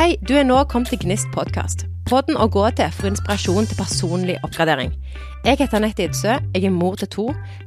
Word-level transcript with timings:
Hei, 0.00 0.14
du 0.24 0.30
er 0.32 0.46
nå 0.48 0.56
kommet 0.64 0.88
til 0.88 0.96
Gnist 1.02 1.26
podkast. 1.34 1.82
Podden 2.08 2.38
å 2.40 2.46
gå 2.48 2.62
til 2.72 2.88
for 2.96 3.10
inspirasjon 3.10 3.66
til 3.68 3.76
personlig 3.76 4.38
oppgradering. 4.46 4.94
Jeg 5.44 5.58
heter 5.60 5.76
Anette 5.76 6.06
Idsø, 6.06 6.38
jeg 6.54 6.64
er 6.64 6.72
mor 6.72 6.94
til 6.96 7.10
to, 7.12 7.24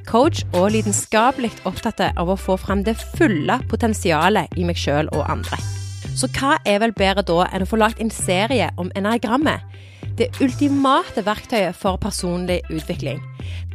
coach 0.08 0.40
og 0.50 0.72
lidenskapelig 0.74 1.52
opptatt 1.62 2.02
av 2.08 2.32
å 2.32 2.34
få 2.34 2.56
fram 2.58 2.82
det 2.82 2.96
fulle 3.14 3.60
potensialet 3.70 4.58
i 4.58 4.66
meg 4.66 4.80
sjøl 4.82 5.12
og 5.14 5.22
andre. 5.30 5.60
Så 6.18 6.26
hva 6.34 6.56
er 6.66 6.80
vel 6.82 6.96
bedre 6.98 7.22
da 7.22 7.44
enn 7.54 7.62
å 7.62 7.68
få 7.70 7.78
lagt 7.78 8.02
en 8.02 8.10
serie 8.10 8.72
om 8.82 8.90
enagrammet? 8.98 9.62
Det 10.18 10.32
ultimate 10.42 11.22
verktøyet 11.22 11.78
for 11.78 12.02
personlig 12.02 12.64
utvikling. 12.66 13.22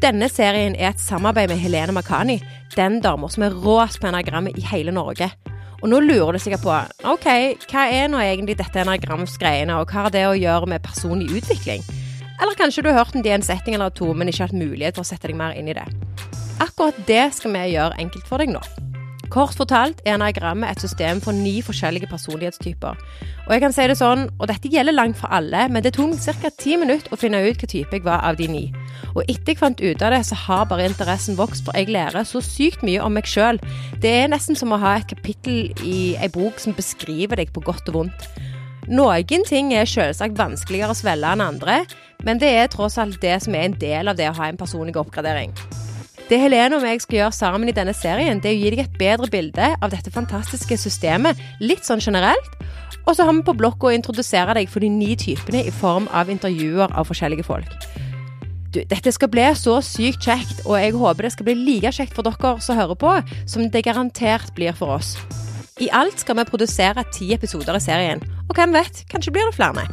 Denne 0.03 0.27
serien 0.27 0.75
er 0.75 0.91
et 0.91 0.99
samarbeid 0.99 1.47
med 1.53 1.63
Helene 1.63 1.95
Makani, 1.95 2.41
den 2.75 2.99
dama 3.07 3.31
som 3.31 3.47
er 3.47 3.55
råest 3.55 4.03
på 4.03 4.11
enagrammet 4.11 4.59
i 4.59 4.67
hele 4.67 4.91
Norge. 4.91 5.31
Og 5.79 5.87
nå 5.91 6.01
lurer 6.03 6.35
du 6.35 6.41
sikkert 6.43 6.65
på 6.65 6.75
ok, 7.07 7.27
hva 7.71 7.85
er 7.87 8.11
nå 8.11 8.19
egentlig 8.23 8.57
dette 8.59 8.81
enagramsgreiene, 8.83 9.79
og 9.79 9.91
hva 9.91 10.07
har 10.07 10.15
det 10.15 10.25
å 10.27 10.35
gjøre 10.35 10.67
med 10.73 10.83
personlig 10.83 11.31
utvikling? 11.39 11.85
Eller 12.39 12.55
kanskje 12.59 12.83
du 12.83 12.91
har 12.91 13.01
hørt 13.01 13.15
en 13.19 13.43
setting 13.43 13.75
eller 13.75 13.91
to, 13.95 14.11
men 14.13 14.31
ikke 14.31 14.47
hatt 14.47 14.55
mulighet 14.55 14.95
til 14.95 15.03
å 15.03 15.07
sette 15.07 15.27
deg 15.27 15.39
mer 15.39 15.55
inn 15.59 15.71
i 15.71 15.75
det. 15.75 15.87
Akkurat 16.59 16.95
det 17.07 17.25
skal 17.35 17.55
vi 17.55 17.65
gjøre 17.73 17.99
enkelt 17.99 18.27
for 18.27 18.43
deg 18.43 18.51
nå. 18.51 18.63
Kort 19.29 19.53
fortalt 19.53 19.99
er 20.07 20.15
anagrammet 20.15 20.71
et 20.71 20.81
system 20.81 21.19
for 21.21 21.37
ni 21.37 21.59
forskjellige 21.61 22.07
personlighetstyper. 22.09 22.97
Og 23.45 23.51
jeg 23.53 23.61
kan 23.61 23.73
si 23.75 23.85
det 23.89 23.97
sånn, 23.99 24.23
og 24.39 24.49
dette 24.49 24.71
gjelder 24.73 24.95
langt 24.95 25.19
for 25.19 25.29
alle, 25.33 25.67
men 25.69 25.85
det 25.85 25.93
tok 25.97 26.15
ca. 26.17 26.49
ti 26.57 26.77
minutter 26.81 27.13
å 27.13 27.19
finne 27.19 27.43
ut 27.43 27.51
hvilken 27.51 27.69
type 27.69 27.93
jeg 27.93 28.05
var 28.05 28.25
av 28.25 28.39
de 28.39 28.47
ni. 28.49 28.63
Og 29.13 29.21
etter 29.27 29.53
jeg 29.53 29.59
fant 29.61 29.81
ut 29.81 30.01
av 30.01 30.15
det, 30.15 30.23
så 30.25 30.37
har 30.47 30.65
bare 30.69 30.87
interessen 30.89 31.37
vokst, 31.37 31.65
for 31.65 31.77
jeg 31.77 31.93
lærer 31.93 32.25
så 32.25 32.41
sykt 32.41 32.81
mye 32.81 33.03
om 33.05 33.13
meg 33.13 33.29
sjøl. 33.29 33.61
Det 34.01 34.15
er 34.23 34.31
nesten 34.33 34.57
som 34.57 34.73
å 34.73 34.81
ha 34.81 34.95
et 34.97 35.09
kapittel 35.09 35.75
i 35.85 36.15
ei 36.17 36.29
bok 36.33 36.57
som 36.61 36.73
beskriver 36.77 37.37
deg 37.37 37.53
på 37.53 37.61
godt 37.65 37.93
og 37.93 38.01
vondt. 38.01 38.29
Noen 38.89 39.45
ting 39.45 39.75
er 39.77 39.85
selvsagt 39.85 40.39
vanskeligere 40.39 40.95
å 40.95 40.97
svelge 40.97 41.35
enn 41.35 41.45
andre, 41.45 41.83
men 42.25 42.41
det 42.41 42.49
er 42.57 42.73
tross 42.73 42.97
alt 42.97 43.21
det 43.21 43.37
som 43.45 43.53
er 43.53 43.69
en 43.69 43.77
del 43.77 44.09
av 44.09 44.17
det 44.17 44.31
å 44.31 44.37
ha 44.39 44.49
en 44.49 44.57
personlig 44.57 44.97
oppgradering. 44.97 45.53
Det 46.29 46.37
Helene 46.37 46.77
og 46.77 46.83
jeg 46.85 46.99
skal 47.01 47.17
gjøre 47.17 47.33
sammen 47.33 47.71
i 47.71 47.73
denne 47.73 47.93
serien, 47.97 48.37
det 48.37 48.51
er 48.51 48.53
å 48.53 48.59
gi 48.59 48.71
deg 48.75 48.81
et 48.83 48.97
bedre 48.99 49.29
bilde 49.33 49.69
av 49.81 49.89
dette 49.89 50.11
fantastiske 50.13 50.77
systemet, 50.77 51.39
litt 51.57 51.87
sånn 51.87 52.03
generelt. 52.03 52.51
Og 53.07 53.15
så 53.17 53.25
har 53.25 53.33
vi 53.33 53.41
på 53.47 53.55
blokka 53.57 53.89
å 53.89 53.95
introdusere 53.95 54.53
deg 54.53 54.69
for 54.69 54.85
de 54.85 54.91
ni 54.93 55.15
typene 55.17 55.63
i 55.65 55.73
form 55.73 56.05
av 56.13 56.29
intervjuer 56.29 56.93
av 56.93 57.09
forskjellige 57.09 57.47
folk. 57.47 57.73
Du, 58.69 58.83
dette 58.85 59.09
skal 59.15 59.33
bli 59.33 59.47
så 59.57 59.79
sykt 59.81 60.29
kjekt, 60.29 60.61
og 60.67 60.77
jeg 60.77 60.93
håper 61.01 61.25
det 61.25 61.33
skal 61.33 61.49
bli 61.49 61.57
like 61.57 61.95
kjekt 61.97 62.13
for 62.13 62.29
dere 62.29 62.53
som 62.61 62.77
hører 62.77 63.01
på, 63.01 63.15
som 63.49 63.65
det 63.65 63.87
garantert 63.89 64.53
blir 64.53 64.77
for 64.77 64.99
oss. 64.99 65.15
I 65.81 65.89
alt 65.89 66.21
skal 66.21 66.37
vi 66.37 66.45
produsere 66.45 67.09
ti 67.09 67.33
episoder 67.33 67.73
i 67.73 67.81
serien, 67.81 68.21
og 68.45 68.53
hvem 68.53 68.77
vet, 68.77 69.07
kanskje 69.09 69.33
blir 69.33 69.49
det 69.49 69.57
flere. 69.57 69.89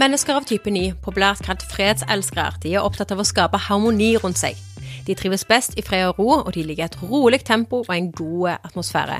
Mennesker 0.00 0.32
av 0.32 0.46
type 0.48 0.70
9, 0.72 0.94
populært 1.04 1.42
kalt 1.44 1.60
fredselskere, 1.68 2.54
de 2.62 2.70
er 2.72 2.84
opptatt 2.86 3.10
av 3.12 3.18
å 3.20 3.26
skape 3.28 3.58
harmoni 3.66 4.14
rundt 4.22 4.38
seg. 4.40 4.56
De 5.04 5.12
trives 5.18 5.44
best 5.44 5.76
i 5.76 5.84
fred 5.84 6.06
og 6.08 6.22
ro, 6.22 6.28
og 6.38 6.48
de 6.56 6.64
liker 6.64 6.86
et 6.86 6.96
rolig 7.02 7.42
tempo 7.44 7.82
og 7.82 7.92
en 7.92 8.08
god 8.16 8.54
atmosfære. 8.70 9.18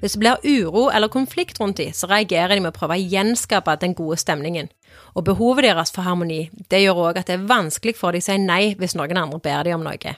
Hvis 0.00 0.16
det 0.16 0.22
blir 0.22 0.40
uro 0.48 0.86
eller 0.88 1.12
konflikt 1.12 1.60
rundt 1.60 1.82
dem, 1.82 1.92
så 1.92 2.08
reagerer 2.08 2.56
de 2.56 2.64
med 2.64 2.72
å 2.72 2.78
prøve 2.78 2.96
å 2.96 3.04
gjenskape 3.12 3.76
den 3.82 3.92
gode 3.98 4.16
stemningen. 4.24 4.72
Og 5.12 5.28
behovet 5.28 5.68
deres 5.68 5.92
for 5.92 6.08
harmoni, 6.08 6.46
det 6.72 6.80
gjør 6.80 7.04
òg 7.10 7.20
at 7.20 7.28
det 7.28 7.36
er 7.36 7.48
vanskelig 7.52 7.98
for 8.00 8.16
dem 8.16 8.24
å 8.24 8.28
si 8.30 8.40
nei 8.40 8.62
hvis 8.80 8.96
noen 8.96 9.20
andre 9.20 9.42
ber 9.44 9.68
dem 9.68 9.82
om 9.82 9.84
noe. 9.90 10.16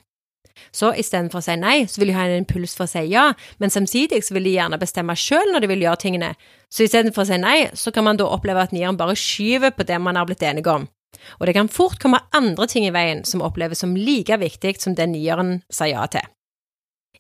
Så 0.75 0.93
istedenfor 0.99 1.41
å 1.41 1.47
si 1.47 1.57
nei, 1.61 1.77
så 1.91 2.01
vil 2.01 2.13
de 2.13 2.17
ha 2.19 2.27
en 2.27 2.43
impuls 2.43 2.77
for 2.77 2.87
å 2.87 2.91
si 2.91 3.05
ja, 3.13 3.31
men 3.63 3.73
samtidig 3.73 4.23
så 4.25 4.37
vil 4.37 4.49
de 4.49 4.57
gjerne 4.57 4.81
bestemme 4.81 5.17
sjøl 5.19 5.53
når 5.53 5.65
de 5.65 5.73
vil 5.73 5.87
gjøre 5.87 6.03
tingene. 6.05 6.35
Så 6.73 6.87
istedenfor 6.87 7.25
å 7.25 7.31
si 7.31 7.41
nei, 7.41 7.59
så 7.75 7.93
kan 7.95 8.07
man 8.07 8.21
da 8.21 8.29
oppleve 8.29 8.67
at 8.67 8.75
nieren 8.77 8.99
bare 8.99 9.17
skyver 9.19 9.75
på 9.77 9.87
det 9.89 9.99
man 10.03 10.19
har 10.19 10.29
blitt 10.29 10.45
enige 10.47 10.73
om. 10.73 10.89
Og 11.41 11.49
det 11.49 11.57
kan 11.57 11.71
fort 11.73 12.01
komme 12.03 12.23
andre 12.37 12.69
ting 12.71 12.87
i 12.87 12.95
veien 12.95 13.25
som 13.25 13.45
oppleves 13.45 13.81
som 13.83 13.97
like 13.97 14.37
viktig 14.41 14.77
som 14.83 14.97
det 14.97 15.09
nieren 15.11 15.61
sa 15.73 15.89
ja 15.89 16.05
til. 16.13 16.27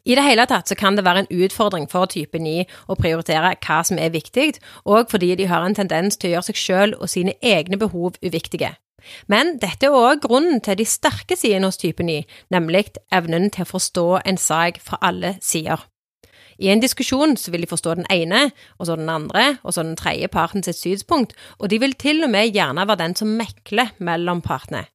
I 0.06 0.14
det 0.14 0.22
hele 0.22 0.44
tatt 0.46 0.70
så 0.70 0.76
kan 0.78 0.94
det 0.94 1.02
være 1.02 1.24
en 1.24 1.32
utfordring 1.42 1.88
for 1.90 2.06
type 2.06 2.38
9 2.38 2.60
å 2.86 2.96
prioritere 2.98 3.56
hva 3.58 3.80
som 3.86 3.98
er 3.98 4.14
viktig, 4.14 4.52
og 4.86 5.10
fordi 5.10 5.34
de 5.34 5.48
har 5.50 5.66
en 5.66 5.74
tendens 5.74 6.14
til 6.14 6.30
å 6.30 6.36
gjøre 6.36 6.48
seg 6.52 6.60
sjøl 6.62 6.94
og 7.00 7.10
sine 7.10 7.34
egne 7.42 7.78
behov 7.80 8.14
uviktige. 8.22 8.76
Men 9.28 9.56
dette 9.62 9.88
er 9.88 9.96
òg 9.96 10.24
grunnen 10.24 10.62
til 10.64 10.78
de 10.78 10.86
sterke 10.88 11.36
sidene 11.38 11.70
hos 11.70 11.80
type 11.80 12.02
9, 12.02 12.22
nemlig 12.54 12.96
evnen 13.14 13.50
til 13.50 13.66
å 13.66 13.72
forstå 13.74 14.06
en 14.24 14.40
sak 14.40 14.80
fra 14.82 15.00
alle 15.04 15.36
sider. 15.42 15.84
I 16.58 16.70
en 16.72 16.80
diskusjon 16.80 17.36
så 17.36 17.52
vil 17.52 17.66
de 17.66 17.68
forstå 17.68 17.94
den 17.98 18.06
ene, 18.12 18.50
og 18.80 18.88
så 18.88 18.96
den 18.96 19.10
andre, 19.12 19.58
og 19.62 19.74
så 19.76 19.84
den 19.84 19.96
tredje 19.98 20.28
parten 20.32 20.64
sitt 20.64 20.78
synspunkt, 20.80 21.34
og 21.58 21.68
de 21.70 21.80
vil 21.82 21.92
til 22.00 22.24
og 22.24 22.32
med 22.32 22.54
gjerne 22.54 22.86
være 22.88 23.02
den 23.02 23.16
som 23.18 23.34
mekler 23.36 23.92
mellom 23.98 24.40
partene. 24.44 24.86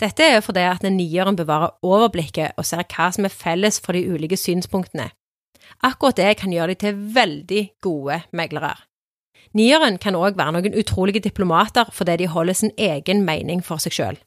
Dette 0.00 0.24
er 0.24 0.40
fordi 0.44 0.62
at 0.64 0.84
den 0.84 0.96
nieren 0.96 1.36
bevarer 1.36 1.74
overblikket 1.84 2.54
og 2.56 2.64
ser 2.64 2.86
hva 2.88 3.10
som 3.12 3.26
er 3.26 3.34
felles 3.34 3.80
for 3.82 3.96
de 3.96 4.06
ulike 4.06 4.38
synspunktene. 4.38 5.10
Akkurat 5.84 6.16
det 6.16 6.36
kan 6.40 6.52
gjøre 6.54 6.72
de 6.72 6.78
til 6.86 7.02
veldig 7.14 7.64
gode 7.82 8.22
meglere. 8.36 8.76
Nieren 9.56 9.98
kan 9.98 10.14
òg 10.14 10.36
være 10.38 10.54
noen 10.54 10.76
utrolige 10.78 11.22
diplomater 11.24 11.88
fordi 11.94 12.20
de 12.20 12.28
holder 12.30 12.54
sin 12.54 12.74
egen 12.78 13.24
mening 13.26 13.64
for 13.66 13.82
seg 13.82 13.96
sjøl. 13.96 14.20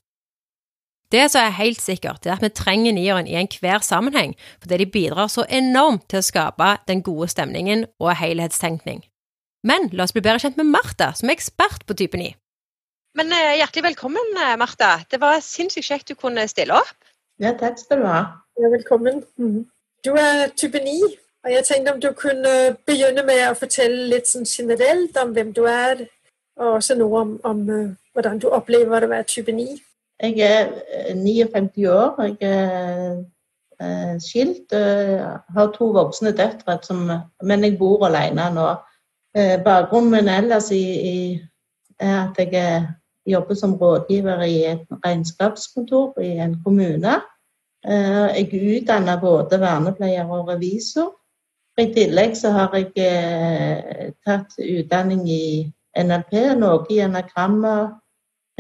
Det 1.14 1.28
som 1.30 1.44
er 1.46 1.54
helt 1.60 1.82
sikkert, 1.82 2.26
er 2.26 2.34
at 2.34 2.42
vi 2.42 2.50
trenger 2.50 2.96
nieren 2.96 3.28
i 3.30 3.36
enhver 3.38 3.84
sammenheng, 3.86 4.34
fordi 4.60 4.80
de 4.82 4.90
bidrar 4.90 5.30
så 5.30 5.46
enormt 5.46 6.08
til 6.10 6.24
å 6.24 6.26
skape 6.26 6.70
den 6.90 7.04
gode 7.06 7.30
stemningen 7.30 7.86
og 8.02 8.16
helhetstenkning. 8.18 9.04
Men 9.64 9.92
la 9.94 10.08
oss 10.08 10.16
bli 10.16 10.24
bedre 10.26 10.42
kjent 10.42 10.58
med 10.58 10.72
Martha, 10.74 11.12
som 11.16 11.30
er 11.30 11.38
ekspert 11.38 11.86
på 11.88 11.96
type 12.02 12.18
9. 12.18 12.34
Men 13.16 13.30
eh, 13.30 13.60
Hjertelig 13.62 13.86
velkommen, 13.92 14.34
eh, 14.42 14.56
Martha. 14.58 14.96
Det 15.10 15.22
var 15.22 15.38
sinnssykt 15.46 15.86
kjekt 15.86 16.10
du 16.10 16.18
kunne 16.18 16.48
stille 16.50 16.76
opp. 16.82 16.98
Ja, 17.40 17.54
takk 17.60 17.78
skal 17.78 18.02
du 18.02 18.10
ha. 18.10 18.24
Ja, 18.58 18.74
velkommen. 18.74 19.22
Mhm. 19.38 19.68
Du 20.04 20.12
er 20.18 20.50
type 20.58 20.82
9. 20.84 21.14
Og 21.44 21.52
jeg 21.52 21.66
tenkte 21.68 21.94
om 21.94 22.02
du 22.02 22.12
kunne 22.16 22.52
begynne 22.88 23.24
med 23.28 23.42
å 23.50 23.56
fortelle 23.60 24.08
litt 24.14 24.30
sånn 24.32 24.48
generelt 24.48 25.18
om 25.20 25.34
hvem 25.36 25.52
du 25.56 25.66
er, 25.68 26.06
og 26.60 26.78
også 26.78 26.96
noe 26.96 27.20
om, 27.20 27.34
om 27.44 27.64
uh, 27.68 27.90
hvordan 28.16 28.40
du 28.40 28.48
opplever 28.48 29.04
å 29.04 29.10
være 29.12 29.28
type 29.28 29.52
9. 29.52 29.76
Jeg 30.24 30.40
er 30.40 30.70
59 31.20 31.88
år. 31.92 32.22
Jeg 32.24 32.38
er 33.80 34.20
skilt. 34.24 34.72
Jeg 34.72 35.40
har 35.56 35.72
to 35.76 35.90
voksne 35.92 36.32
døtre, 36.38 36.78
men 37.44 37.66
jeg 37.66 37.78
bor 37.78 38.06
alene 38.08 38.48
nå. 38.54 38.68
bakgrunnen 39.66 40.12
min 40.14 40.30
ellers 40.30 40.70
i, 40.72 40.84
i, 41.10 41.16
er 42.00 42.30
at 42.30 42.38
jeg 42.38 42.86
jobber 43.26 43.58
som 43.58 43.74
rådgiver 43.76 44.46
i 44.46 44.64
et 44.70 44.86
regnskapskontor 45.06 46.22
i 46.22 46.38
en 46.46 46.56
kommune. 46.64 47.18
Jeg 47.84 48.46
er 48.46 48.78
utdannet 48.78 49.20
både 49.20 49.60
vernepleier 49.60 50.30
og 50.30 50.54
revisor. 50.54 51.12
I 51.82 51.88
tillegg 51.94 52.36
så 52.38 52.52
har 52.54 52.76
jeg 52.78 52.92
eh, 53.02 54.12
tatt 54.26 54.54
utdanning 54.62 55.24
i 55.30 55.46
NLP, 55.98 56.36
noe 56.60 56.84
i 56.94 57.00
anagrammer, 57.02 57.96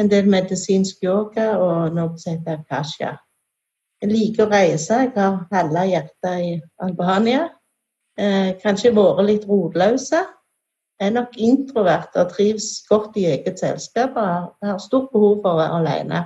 en 0.02 0.10
del 0.10 0.30
medisinsk 0.30 1.04
yoga 1.06 1.52
og 1.62 1.94
noe 1.94 2.18
som 2.18 2.34
heter 2.34 2.64
akasha. 2.64 3.12
Jeg 4.02 4.10
liker 4.12 4.48
å 4.48 4.52
reise. 4.52 4.98
Jeg 5.06 5.14
har 5.16 5.44
halve 5.54 5.84
hjertet 5.88 6.40
i 6.42 6.56
Albania. 6.82 7.52
Eh, 8.18 8.56
kanskje 8.64 8.96
vært 8.98 9.22
litt 9.28 9.46
rotløse. 9.50 10.24
Jeg 11.00 11.12
er 11.12 11.14
nok 11.14 11.38
introvert 11.38 12.18
og 12.18 12.34
trives 12.34 12.82
godt 12.90 13.18
i 13.22 13.28
eget 13.30 13.62
selskap 13.62 14.18
og 14.18 14.58
har 14.66 14.82
stort 14.82 15.12
behov 15.14 15.40
for 15.44 15.54
å 15.54 15.62
være 15.62 15.78
alene. 15.80 16.24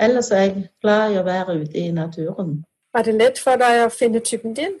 Ellers 0.00 0.32
er 0.32 0.42
jeg 0.46 0.66
glad 0.82 1.12
i 1.12 1.20
å 1.20 1.28
være 1.28 1.60
ute 1.60 1.78
i 1.78 1.92
naturen. 1.92 2.58
Var 2.96 3.04
det 3.06 3.14
lett 3.20 3.38
for 3.40 3.60
deg 3.60 3.84
å 3.84 3.92
finne 3.92 4.24
typen 4.24 4.56
din? 4.56 4.76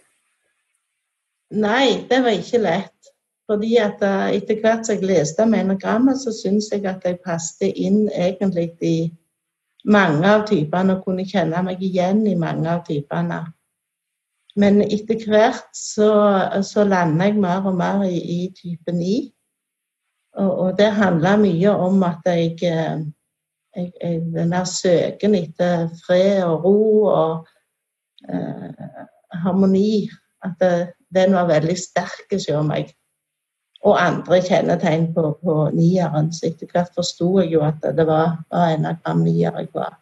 Nei, 1.50 2.06
det 2.10 2.22
var 2.24 2.34
ikke 2.34 2.58
lett. 2.62 3.12
Fordi 3.46 3.76
at 3.78 4.02
uh, 4.02 4.26
etter 4.34 4.58
hvert 4.60 4.86
som 4.86 4.96
jeg 4.96 5.06
leste 5.06 5.46
menogrammet, 5.46 6.18
så 6.18 6.32
syns 6.34 6.72
jeg 6.72 6.82
at 6.90 7.04
jeg 7.06 7.20
passet 7.22 7.76
inn 7.78 8.08
egentlig 8.10 8.72
i 8.82 8.96
mange 9.86 10.26
av 10.26 10.42
typene 10.48 10.96
og 10.96 11.04
kunne 11.06 11.26
kjenne 11.28 11.62
meg 11.62 11.82
igjen 11.86 12.24
i 12.26 12.34
mange 12.34 12.66
av 12.70 12.82
typene. 12.88 13.44
Men 14.56 14.80
etter 14.82 15.20
hvert 15.28 15.68
så, 15.76 16.10
så 16.64 16.84
lander 16.88 17.28
jeg 17.28 17.38
mer 17.38 17.66
og 17.68 17.76
mer 17.78 18.02
i, 18.08 18.16
i 18.18 18.38
type 18.56 18.92
9. 18.92 19.16
Og, 20.36 20.50
og, 20.50 20.70
det 20.78 20.90
handler 20.96 21.38
mye 21.40 21.72
om 21.86 22.02
at 22.04 22.26
jeg, 22.26 22.56
eh, 22.66 23.04
jeg, 23.76 23.92
jeg 24.02 24.20
den 24.34 24.52
der 24.52 24.66
søken 24.68 25.36
etter 25.38 25.86
fred 26.02 26.42
og 26.44 26.64
ro 26.64 26.80
og 27.12 27.46
eh, 28.28 28.96
harmoni 29.44 30.08
At 30.44 30.56
det, 30.60 30.92
den 31.16 31.34
var 31.34 31.48
veldig 31.50 31.76
sterk 31.80 32.32
hos 32.32 32.48
meg. 32.68 32.92
Og 33.86 33.98
andre 34.00 34.40
kjennetegn 34.42 35.12
på, 35.14 35.30
på 35.42 35.56
nieren. 35.74 36.32
Så 36.32 36.48
etter 36.50 36.70
hvert 36.72 36.94
forsto 36.96 37.36
jeg 37.40 37.52
jo 37.54 37.62
at 37.66 37.84
det 37.96 38.06
var, 38.08 38.40
var 38.50 38.74
enagram 38.74 39.22
nier 39.24 39.58
jeg 39.60 39.70
var. 39.74 39.98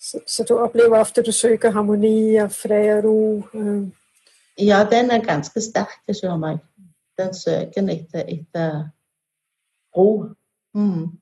Så, 0.00 0.20
så, 0.26 0.44
du 0.48 0.54
opplever 0.56 1.00
ofte 1.00 1.20
at 1.20 1.26
du 1.26 1.32
søker 1.32 1.74
harmoni 1.76 2.36
og 2.40 2.52
fred 2.52 2.92
og 2.98 3.04
ro? 3.04 3.18
Mm. 3.52 3.92
Ja, 4.60 4.84
den 4.90 5.10
er 5.10 5.24
ganske 5.24 5.60
sterk 5.60 6.00
hos 6.08 6.22
meg. 6.40 6.60
Den 7.20 7.34
søken 7.36 7.90
etter, 7.92 8.24
etter 8.28 8.86
ro. 9.96 10.30
Mm. 10.74 11.20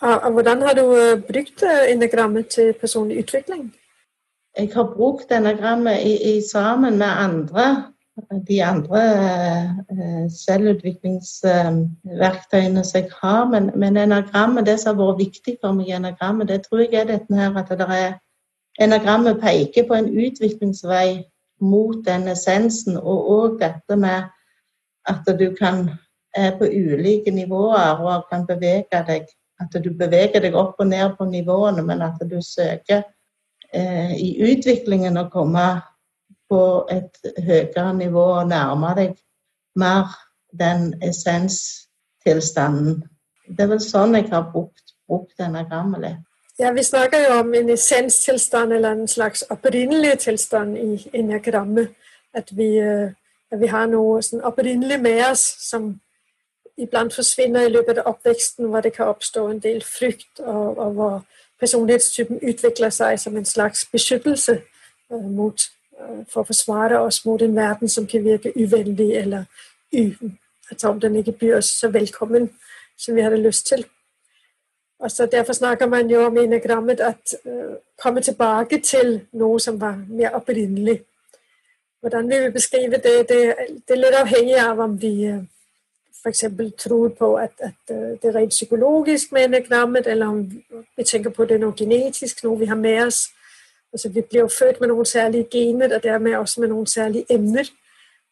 Og 0.00 0.30
hvordan 0.32 0.62
har 0.62 0.74
du 0.74 0.84
øh, 0.96 1.22
brukt 1.22 1.62
øh, 1.62 1.92
enagrammet 1.92 2.48
til 2.48 2.72
personlig 2.72 3.18
utvikling? 3.18 3.74
Jeg 4.58 4.70
har 4.74 4.94
brukt 4.96 5.32
enagrammet 5.32 5.98
i, 6.02 6.36
i, 6.36 6.42
sammen 6.52 6.98
med 6.98 7.06
andre. 7.06 7.92
De 8.48 8.64
andre 8.64 9.02
uh, 9.92 10.26
selvutviklingsverktøyene 10.32 12.84
som 12.84 13.00
jeg 13.00 13.10
har. 13.22 13.48
Men, 13.50 13.70
men 13.76 13.96
enagrammet, 13.96 14.66
det 14.66 14.80
som 14.80 14.96
har 14.96 15.04
vært 15.12 15.26
viktig 15.26 15.56
for 15.62 15.72
meg 15.76 15.88
enagrammet, 15.94 16.48
det 16.48 16.62
tror 16.66 16.78
jeg 16.84 16.94
er 17.02 17.06
dette 17.12 17.34
her 17.34 17.56
at 17.56 17.70
det 17.70 17.88
er 17.88 18.12
Enagrammet 18.78 19.40
peker 19.42 19.88
på 19.88 19.94
en 19.96 20.06
utviklingsvei 20.06 21.26
mot 21.60 22.06
den 22.06 22.28
essensen, 22.30 22.94
og 22.94 23.30
òg 23.32 23.58
dette 23.58 23.96
med 23.98 24.22
at 25.10 25.26
du 25.40 25.50
kan 25.58 25.98
er 26.34 26.56
på 26.58 26.64
ulike 26.64 27.30
nivåer 27.30 28.00
og 28.04 28.26
kan 28.30 28.46
bevege 28.46 29.04
deg. 29.06 29.28
At 29.60 29.74
du 29.84 29.90
beveger 29.90 30.42
deg 30.44 30.54
opp 30.54 30.78
og 30.78 30.86
ned 30.86 31.16
på 31.18 31.26
nivåene, 31.26 31.82
men 31.82 32.02
at 32.02 32.20
du 32.30 32.38
søker 32.42 33.02
eh, 33.74 34.12
i 34.14 34.28
utviklingen 34.46 35.18
å 35.18 35.26
komme 35.32 35.64
på 36.48 36.88
et 36.90 37.42
høyere 37.44 37.94
nivå 37.94 38.24
og 38.40 38.48
nærme 38.48 38.94
deg 38.96 39.16
mer 39.76 40.08
den 40.58 41.02
essenstilstanden. 41.02 43.04
Det 43.48 43.64
er 43.64 43.70
vel 43.72 43.82
sånn 43.82 44.16
jeg 44.16 44.28
har 44.32 44.48
brukt, 44.52 44.94
brukt 45.08 45.34
denne 45.38 45.66
litt. 45.98 46.24
Ja, 46.58 46.72
Vi 46.72 46.82
snakker 46.82 47.18
jo 47.18 47.40
om 47.40 47.54
en 47.54 47.70
essenstilstand 47.70 48.72
eller 48.72 48.90
en 48.90 49.08
slags 49.08 49.44
opprinnelig 49.50 50.18
tilstand 50.18 50.78
i 50.78 51.10
enagrammet. 51.12 51.88
At 52.34 52.56
vi, 52.56 52.78
øh, 52.78 53.10
at 53.50 53.60
vi 53.60 53.66
har 53.66 53.86
noe 53.86 54.22
sånn 54.22 54.44
opprinnelig 54.44 55.00
med 55.00 55.30
oss 55.30 55.56
som 55.70 56.00
iblant 56.78 57.14
forsvinner 57.14 57.66
i 57.66 57.72
løpet 57.72 57.98
av 57.98 58.06
oppveksten, 58.06 58.66
hvor 58.66 58.80
det 58.80 58.92
kan 58.92 59.06
oppstå 59.06 59.48
en 59.48 59.62
del 59.62 59.84
frykt, 59.84 60.40
og, 60.40 60.78
og 60.78 60.92
hvor 60.92 61.22
personlighetstypen 61.60 62.38
utvikler 62.42 62.90
seg 62.90 63.20
som 63.20 63.36
en 63.36 63.44
slags 63.44 63.86
beskyttelse 63.92 64.60
uh, 65.10 65.30
mot, 65.30 65.70
for 66.28 66.42
å 66.42 66.48
forsvare 66.48 67.00
oss 67.00 67.24
mot 67.26 67.42
en 67.42 67.56
verden 67.56 67.88
som 67.88 68.06
kan 68.06 68.24
virke 68.24 68.52
uvennlig, 68.56 69.10
eller 69.16 69.44
uh, 69.96 70.30
altså 70.70 70.88
om 70.88 71.00
den 71.00 71.16
ikke 71.16 71.32
byr 71.32 71.56
oss 71.58 71.72
så 71.80 71.88
velkommen 71.88 72.50
som 72.98 73.14
vi 73.14 73.22
hadde 73.22 73.42
lyst 73.42 73.66
til. 73.66 73.84
Og 74.98 75.10
så 75.10 75.26
Derfor 75.26 75.52
snakker 75.52 75.86
man 75.86 76.10
jo 76.10 76.26
om 76.26 76.38
enagrammet 76.38 77.00
at 77.00 77.34
uh, 77.46 77.76
komme 78.02 78.20
tilbake 78.20 78.80
til 78.80 79.20
noe 79.32 79.60
som 79.60 79.80
var 79.80 80.00
mer 80.08 80.30
opprinnelig. 80.30 81.00
Hvordan 82.00 82.28
vi 82.30 82.38
vil 82.38 82.52
beskrive 82.52 82.96
det, 82.96 83.28
det, 83.28 83.54
det 83.88 83.94
er 83.94 84.02
litt 84.02 84.18
avhengig 84.18 84.58
av 84.62 84.80
om 84.80 85.02
vi 85.02 85.30
uh, 85.30 85.42
f.eks. 86.22 86.44
tror 86.78 87.08
på 87.08 87.34
at, 87.36 87.52
at, 87.58 87.78
uh, 87.90 87.96
det 87.96 88.24
er 88.24 88.34
rent 88.34 88.50
psykologisk 88.50 89.32
med 89.32 89.44
enagrammet, 89.44 90.06
eller 90.06 90.26
om 90.26 90.62
vi 90.96 91.04
tenker 91.04 91.30
på 91.30 91.44
det 91.44 91.56
er 91.56 91.62
noe 91.66 91.76
genetisk, 91.78 92.44
noe 92.44 92.58
vi 92.58 92.66
har 92.66 92.76
med 92.76 93.06
oss. 93.06 93.28
Altså, 93.92 94.08
vi 94.08 94.20
blir 94.20 94.40
jo 94.40 94.48
født 94.48 94.80
med 94.80 94.88
noen 94.88 95.06
særlige 95.06 95.48
gener, 95.50 95.94
og 95.96 96.02
dermed 96.02 96.36
også 96.36 96.60
med 96.60 96.68
noen 96.68 96.86
særlige 96.86 97.26
emner. 97.30 97.70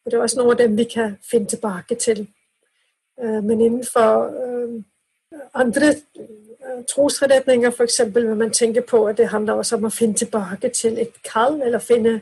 Og 0.05 0.11
det 0.11 0.17
er 0.17 0.21
også 0.21 0.39
noen 0.39 0.51
av 0.51 0.57
dem 0.57 0.77
vi 0.77 0.83
kan 0.83 1.17
finne 1.31 1.47
tilbake 1.47 1.95
til. 1.95 2.27
Øh, 3.23 3.43
men 3.43 3.61
innenfor 3.61 4.29
øh, 4.43 4.83
andre 5.53 5.95
trosretninger 6.89 7.71
f.eks. 7.71 8.01
vil 8.13 8.35
man 8.35 8.51
tenke 8.51 8.81
på 8.81 9.05
at 9.05 9.17
det 9.17 9.27
handler 9.27 9.53
også 9.53 9.75
om 9.75 9.87
å 9.87 9.93
finne 9.93 10.13
tilbake 10.13 10.69
til 10.69 10.99
et 10.99 11.13
kall, 11.23 11.61
eller 11.61 11.79
finne 11.79 12.21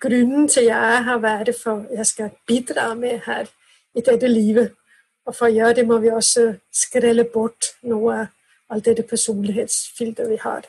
grunnen 0.00 0.48
til 0.48 0.64
jeg 0.64 0.96
er 0.96 1.02
her, 1.02 1.18
hva 1.18 1.34
er 1.40 1.44
det 1.44 1.56
for 1.62 1.84
jeg 1.92 2.06
skal 2.06 2.30
bidra 2.46 2.94
med 2.94 3.20
her 3.26 3.46
i 3.94 4.00
dette 4.00 4.28
livet. 4.28 4.72
Og 5.26 5.36
for 5.36 5.46
å 5.46 5.54
gjøre 5.54 5.74
det 5.80 5.86
må 5.86 5.98
vi 6.02 6.10
også 6.10 6.52
skrelle 6.72 7.24
bort 7.24 7.74
noe 7.82 8.22
av 8.22 8.30
alt 8.72 8.88
dette 8.88 9.04
personlighetsfilteret 9.04 10.30
vi 10.30 10.38
har. 10.40 10.64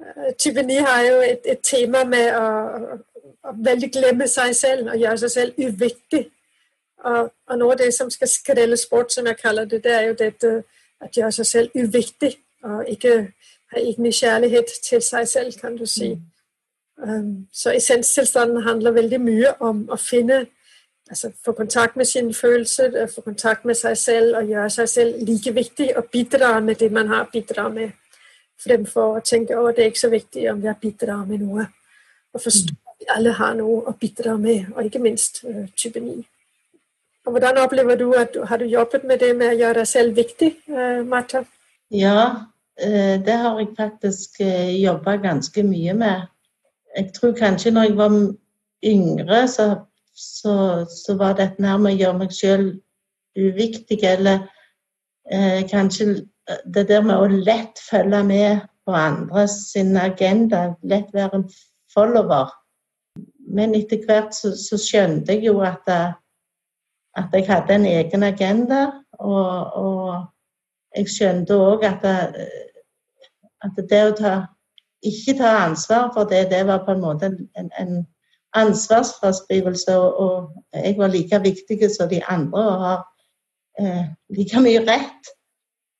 Uh, 0.00 0.32
type 0.38 0.62
9 0.62 0.80
har 0.86 1.02
jo 1.06 1.20
et, 1.20 1.46
et 1.46 1.62
tema 1.62 2.04
med 2.04 2.34
å, 2.36 2.44
å, 2.96 3.54
veldig 3.64 3.90
glemme 3.92 4.28
seg 4.28 4.54
selv 4.56 4.92
og 4.92 5.00
gjøre 5.00 5.18
seg 5.24 5.34
selv 5.34 5.64
uviktig. 5.66 6.26
Og, 7.04 7.30
og, 7.48 7.58
noe 7.58 7.74
av 7.74 7.80
det 7.80 7.92
som 7.96 8.10
skal 8.12 8.28
skrelles 8.28 8.86
bort, 8.90 9.12
som 9.12 9.26
jeg 9.26 9.40
kaller 9.40 9.68
det, 9.68 9.82
det 9.84 9.92
er 9.96 10.08
jo 10.10 10.16
dette 10.18 10.54
å 11.00 11.08
gjøre 11.16 11.32
seg 11.40 11.48
selv 11.48 11.76
uviktig. 11.76 12.34
Og 12.64 12.88
ikke 12.92 13.14
ha 13.72 13.80
ingen 13.80 14.12
kjærlighet 14.12 14.72
til 14.84 15.02
seg 15.02 15.28
selv, 15.28 15.56
kan 15.60 15.76
du 15.76 15.86
si. 15.88 16.14
Mm. 16.14 16.26
Um, 17.00 17.46
så 17.52 17.72
essenstilstanden 17.72 18.62
handler 18.62 18.92
veldig 18.92 19.20
mye 19.24 19.54
om 19.64 19.86
å 19.88 19.96
finne 19.96 20.42
altså 21.10 21.30
få 21.44 21.52
kontakt 21.52 21.96
med 21.96 22.04
sine 22.04 22.34
følelser, 22.34 23.02
øh, 23.02 23.08
få 23.14 23.20
kontakt 23.20 23.64
med 23.64 23.74
seg 23.74 23.96
selv 23.96 24.36
og 24.36 24.46
gjøre 24.46 24.70
seg 24.70 24.88
selv 24.88 25.22
like 25.26 25.54
viktig 25.54 25.96
og 25.96 26.04
bidra 26.04 26.60
med 26.60 26.74
det 26.74 26.92
man 26.92 27.08
har 27.08 27.28
bidra 27.32 27.68
med, 27.68 27.90
fremfor 28.60 29.16
å 29.18 29.22
tenke 29.24 29.56
at 29.56 29.76
det 29.76 29.84
er 29.84 29.92
ikke 29.92 30.04
så 30.04 30.12
viktig 30.12 30.46
om 30.52 30.60
jeg 30.64 30.80
bidrar 30.82 31.24
med 31.28 31.44
noe. 31.44 31.66
Og 32.34 32.42
forstå 32.44 32.76
at 32.92 33.00
vi 33.00 33.08
alle 33.16 33.32
har 33.38 33.56
noe 33.58 33.80
å 33.90 33.96
bidra 33.98 34.36
med, 34.38 34.70
og 34.74 34.86
ikke 34.86 35.02
minst 35.02 35.42
uh, 35.46 35.66
type 35.76 36.00
9. 36.00 36.20
Og 37.26 37.34
Hvordan 37.34 37.58
opplever 37.62 37.98
du 38.00 38.06
at 38.16 38.32
du, 38.34 38.44
har 38.48 38.60
du 38.60 38.68
jobbet 38.70 39.04
med 39.04 39.20
det 39.20 39.34
med 39.36 39.54
å 39.54 39.58
gjøre 39.58 39.82
deg 39.82 39.90
selv 39.90 40.16
viktig, 40.16 40.54
uh, 40.70 41.02
Martha? 41.06 41.44
Ja, 41.90 42.46
uh, 42.84 43.16
det 43.26 43.38
har 43.44 43.58
jeg 43.60 43.74
faktisk 43.78 44.40
jobba 44.44 45.16
ganske 45.22 45.64
mye 45.66 45.96
med. 45.96 46.28
Jeg 46.96 47.12
tror 47.16 47.36
kanskje 47.38 47.74
når 47.74 47.88
jeg 47.88 47.96
var 47.98 48.18
yngre, 48.90 49.44
så 49.48 49.70
så, 50.20 50.86
så 50.88 51.14
var 51.14 51.36
dette 51.38 51.62
med 51.62 51.86
å 51.88 51.94
gjøre 51.94 52.18
meg 52.18 52.34
sjøl 52.34 52.66
uviktig, 53.38 54.00
eller 54.04 54.44
eh, 55.30 55.62
kanskje 55.70 56.26
det 56.74 56.88
der 56.88 57.02
med 57.06 57.20
å 57.20 57.28
lett 57.30 57.80
følge 57.90 58.22
med 58.26 58.66
på 58.86 58.94
andres 58.96 59.56
sin 59.72 59.96
agenda, 59.96 60.74
lett 60.82 61.12
være 61.14 61.40
en 61.40 61.46
follower. 61.94 62.50
Men 63.50 63.74
etter 63.74 64.04
hvert 64.06 64.34
så, 64.34 64.52
så 64.58 64.78
skjønte 64.80 65.34
jeg 65.34 65.48
jo 65.48 65.60
at, 65.66 65.86
eh, 65.90 66.12
at, 67.18 67.34
jeg 67.34 67.48
hadde 67.48 67.74
en 67.74 67.88
egen 67.90 68.26
agenda, 68.26 68.84
og, 69.18 69.74
og 69.76 70.96
jeg 70.96 71.10
skjønte 71.10 71.58
òg 71.58 71.84
at, 71.88 72.06
eh, 72.06 72.70
at 73.66 73.82
det 73.90 74.04
å 74.06 74.14
ta, 74.18 74.34
ikke 75.06 75.36
ta 75.40 75.56
ansvar 75.64 76.10
for 76.14 76.30
det, 76.30 76.46
det 76.52 76.64
var 76.68 76.84
på 76.86 76.94
en 76.94 77.04
måte 77.04 77.32
en, 77.58 77.70
en 77.78 78.00
ansvarsfraskrivelse, 78.58 79.98
og, 79.98 80.50
jeg 80.74 80.96
var 80.98 81.12
like 81.12 81.42
viktig 81.42 81.90
som 81.90 82.08
de 82.10 82.22
andre 82.28 82.62
og 82.62 82.86
har 82.86 83.04
eh, 83.80 84.06
like 84.36 84.62
mye 84.62 84.82
rett 84.86 85.34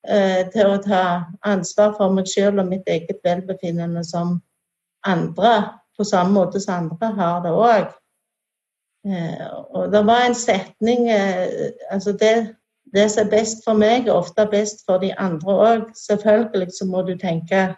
til 0.01 0.65
å 0.65 0.79
ta 0.81 1.03
ansvar 1.45 1.91
for 1.99 2.15
meg 2.17 2.29
selv 2.31 2.63
og 2.63 2.71
mitt 2.71 2.87
eget 2.89 3.19
velbefinnende 3.25 4.01
som 4.09 4.39
andre, 5.07 5.53
på 5.97 6.05
samme 6.09 6.33
måte 6.33 6.61
som 6.61 6.87
andre 6.87 7.11
har 7.19 7.43
det 7.45 7.53
òg. 7.53 7.91
Eh, 9.07 9.47
og 9.71 9.93
det 9.93 10.07
var 10.07 10.27
en 10.27 10.35
setning 10.35 11.09
eh, 11.09 11.71
altså 11.91 12.13
det, 12.13 12.55
det 12.95 13.07
som 13.11 13.27
er 13.27 13.31
best 13.31 13.65
for 13.65 13.79
meg, 13.79 14.09
er 14.09 14.13
ofte 14.13 14.45
best 14.51 14.85
for 14.87 15.01
de 15.01 15.13
andre 15.19 15.57
òg. 15.57 15.87
Selvfølgelig 15.97 16.73
så 16.79 16.89
må 16.89 17.03
du 17.03 17.17
tenke 17.19 17.71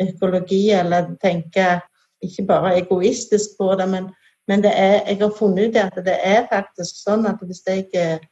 økologi, 0.00 0.70
eller 0.70 1.12
tenke 1.20 1.80
ikke 2.22 2.46
bare 2.48 2.76
egoistisk 2.78 3.58
på 3.58 3.74
det, 3.78 3.88
men, 3.88 4.08
men 4.48 4.62
det 4.62 4.72
er, 4.74 5.02
jeg 5.08 5.18
har 5.20 5.34
funnet 5.38 5.68
ut 5.68 5.76
at 5.76 5.98
det 6.06 6.16
er 6.24 6.46
faktisk 6.52 7.02
sånn 7.02 7.26
at 7.28 7.42
hvis 7.44 7.64
jeg 7.66 7.88
eh, 7.98 8.22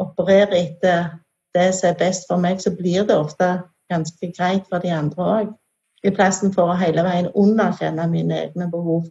opererer 0.00 0.56
etter 0.58 1.10
det 1.54 1.70
som 1.74 1.90
er 1.90 1.98
best 1.98 2.28
for 2.28 2.40
meg, 2.40 2.60
så 2.62 2.72
blir 2.76 3.06
det 3.06 3.16
ofte 3.16 3.50
ganske 3.90 4.32
greit 4.36 4.68
for 4.70 4.82
de 4.82 4.92
andre 4.94 5.30
òg. 5.36 5.56
I 6.04 6.12
plassen 6.16 6.54
for 6.54 6.72
å 6.72 6.78
hele 6.80 7.02
veien 7.04 7.28
underkjenne 7.36 8.06
mine 8.08 8.38
egne 8.46 8.70
behov. 8.72 9.08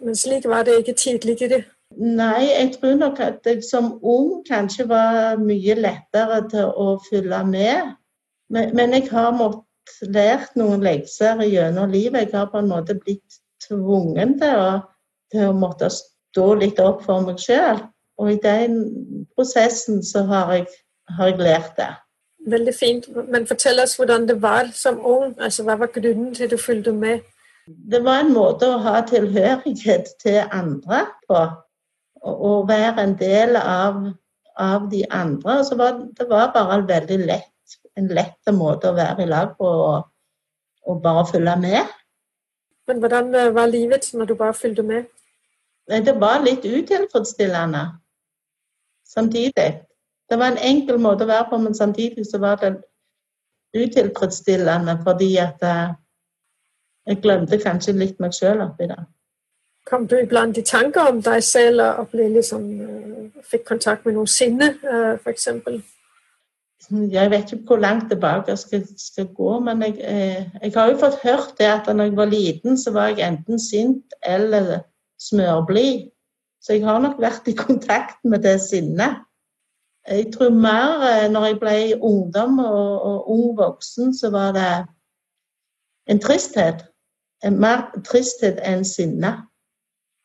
Men 0.00 0.16
slik 0.16 0.46
var 0.48 0.64
det 0.64 0.78
ikke 0.80 0.94
tidligere? 0.96 1.62
Nei, 1.96 2.48
jeg 2.48 2.72
tror 2.76 2.96
nok 3.00 3.20
at 3.24 3.46
jeg 3.48 3.62
som 3.64 3.94
ung 4.04 4.42
kanskje 4.48 4.86
var 4.88 5.38
mye 5.40 5.74
lettere 5.76 6.42
til 6.52 6.68
å 6.68 6.98
følge 7.08 7.40
med. 7.48 7.94
Men, 8.52 8.74
men 8.76 8.94
jeg 8.96 9.08
har 9.10 9.32
måttet 9.36 10.12
lært 10.14 10.56
noen 10.56 10.84
lekser 10.84 11.40
gjennom 11.44 11.90
livet. 11.92 12.28
Jeg 12.28 12.36
har 12.36 12.50
på 12.52 12.60
en 12.60 12.70
måte 12.70 12.96
blitt 13.00 13.40
tvungen 13.64 14.36
til 14.40 14.60
å, 14.60 14.68
til 15.32 15.48
å 15.48 15.56
måtte 15.56 15.90
stå 15.92 16.48
litt 16.60 16.80
opp 16.84 17.02
for 17.06 17.24
meg 17.24 17.40
sjøl. 17.42 17.80
Og 18.18 18.32
i 18.32 18.40
den 18.42 18.78
prosessen 19.34 20.02
så 20.04 20.24
har 20.28 20.52
jeg, 20.56 20.68
har 21.16 21.32
jeg, 21.32 21.38
lært 21.38 21.74
det. 21.76 21.88
Veldig 22.48 22.74
fint. 22.74 23.08
Men 23.28 23.46
fortell 23.46 23.80
oss 23.82 23.96
hvordan 23.98 24.28
det 24.28 24.38
var 24.42 24.70
som 24.74 25.00
ung. 25.04 25.34
Altså, 25.40 25.64
Hva 25.66 25.78
var 25.80 25.92
grunnen 25.94 26.34
til 26.34 26.48
at 26.48 26.54
du 26.54 26.56
fulgte 26.60 26.92
med? 26.92 27.26
Det 27.66 28.00
var 28.04 28.22
en 28.22 28.32
måte 28.32 28.68
å 28.68 28.78
ha 28.80 29.02
tilhørighet 29.08 30.14
til 30.22 30.40
andre 30.52 31.04
på. 31.28 31.42
Å 32.24 32.52
være 32.68 33.04
en 33.04 33.14
del 33.18 33.56
av, 33.60 34.00
av 34.58 34.88
de 34.90 35.04
andre. 35.10 35.60
Så 35.64 35.76
var, 35.76 36.00
det 36.18 36.28
var 36.30 36.52
bare 36.54 36.80
en 36.80 36.88
veldig 36.88 37.20
lett 37.26 37.54
en 37.98 38.08
lett 38.14 38.52
måte 38.54 38.90
å 38.90 38.96
være 38.96 39.24
i 39.24 39.30
lag 39.30 39.54
på 39.58 39.68
og, 39.68 40.08
og 40.88 41.00
bare 41.04 41.26
følge 41.28 41.56
med. 41.60 41.94
Men 42.88 43.02
hvordan 43.02 43.34
øh, 43.34 43.54
var 43.54 43.70
livet 43.72 44.10
når 44.14 44.30
du 44.30 44.34
bare 44.38 44.56
fulgte 44.56 44.84
med? 44.86 45.08
Det 45.88 46.14
var 46.20 46.44
litt 46.44 46.64
utilfredsstillende 46.64 47.82
samtidig. 49.08 49.68
Det 50.28 50.38
var 50.38 50.52
en 50.52 50.60
enkel 50.70 50.98
måte 51.00 51.24
å 51.24 51.30
være 51.30 51.48
på, 51.50 51.58
men 51.62 51.74
samtidig 51.74 52.26
så 52.28 52.40
var 52.42 52.60
det 52.60 52.76
utilfredsstillende 53.76 54.98
fordi 55.04 55.36
at 55.40 55.62
eh, 55.64 55.94
jeg 57.08 57.22
glemte 57.24 57.60
kanskje 57.62 57.96
litt 57.96 58.18
meg 58.20 58.34
sjøl 58.36 58.60
oppi 58.64 58.88
det. 58.90 58.98
Kom 59.88 60.04
du 60.08 60.18
iblant 60.18 60.58
i 60.60 60.64
tanker 60.66 61.14
om 61.14 61.22
deg 61.24 61.40
selv 61.44 61.80
og 61.86 62.10
ble 62.12 62.26
liksom, 62.34 62.64
uh, 62.84 63.44
fikk 63.48 63.64
kontakt 63.70 64.04
med 64.04 64.18
noe 64.18 64.28
sinne, 64.28 64.74
uh, 64.84 65.14
f.eks.? 65.16 65.48
Jeg 66.88 67.30
vet 67.32 67.52
ikke 67.52 67.72
hvor 67.72 67.80
langt 67.80 68.10
tilbake 68.12 68.52
jeg 68.52 68.60
skal, 68.60 68.84
skal 69.00 69.30
gå, 69.36 69.54
men 69.64 69.82
jeg, 69.82 69.96
eh, 70.04 70.44
jeg, 70.62 70.72
har 70.76 70.92
jo 70.92 71.00
fått 71.00 71.18
hørt 71.24 71.56
det 71.58 71.66
at 71.68 71.88
da 71.88 72.04
jeg 72.04 72.14
var 72.16 72.30
liten, 72.30 72.78
så 72.80 72.92
var 72.94 73.10
jeg 73.10 73.26
enten 73.26 73.58
sint 73.60 74.14
eller 74.22 74.84
smørblid. 75.20 76.06
Så 76.62 76.76
jeg 76.76 76.84
har 76.86 77.00
nok 77.02 77.18
vært 77.20 77.48
i 77.50 77.56
kontakt 77.58 78.22
med 78.24 78.44
det 78.46 78.56
sinnet. 78.62 79.24
Jeg 80.08 80.32
tror 80.32 80.50
mer 80.50 81.02
eh, 81.04 81.30
når 81.30 81.44
jeg 81.46 81.58
ble 81.60 81.78
ungdom 82.00 82.58
og, 82.58 83.02
og 83.02 83.30
ung 83.30 83.58
voksen, 83.58 84.14
så 84.16 84.30
var 84.30 84.52
det 84.56 84.70
en 86.08 86.20
tristhet. 86.20 86.86
En 87.44 87.60
mer 87.60 87.90
tristhet 88.06 88.60
enn 88.64 88.84
sinne 88.88 89.34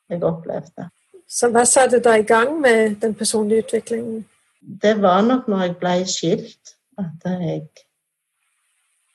jeg 0.09 0.23
opplevde. 0.23 0.87
Så 1.27 1.49
hva 1.51 1.65
satte 1.67 1.99
deg 2.03 2.23
i 2.23 2.27
gang 2.29 2.55
med 2.61 2.95
den 3.01 3.15
personlige 3.15 3.65
utviklingen? 3.65 4.23
Det 4.61 5.01
var 5.01 5.21
nok 5.21 5.47
når 5.47 5.65
jeg 5.65 5.75
ble 5.81 5.95
skilt, 6.07 6.75
at 6.97 7.25
jeg 7.25 7.63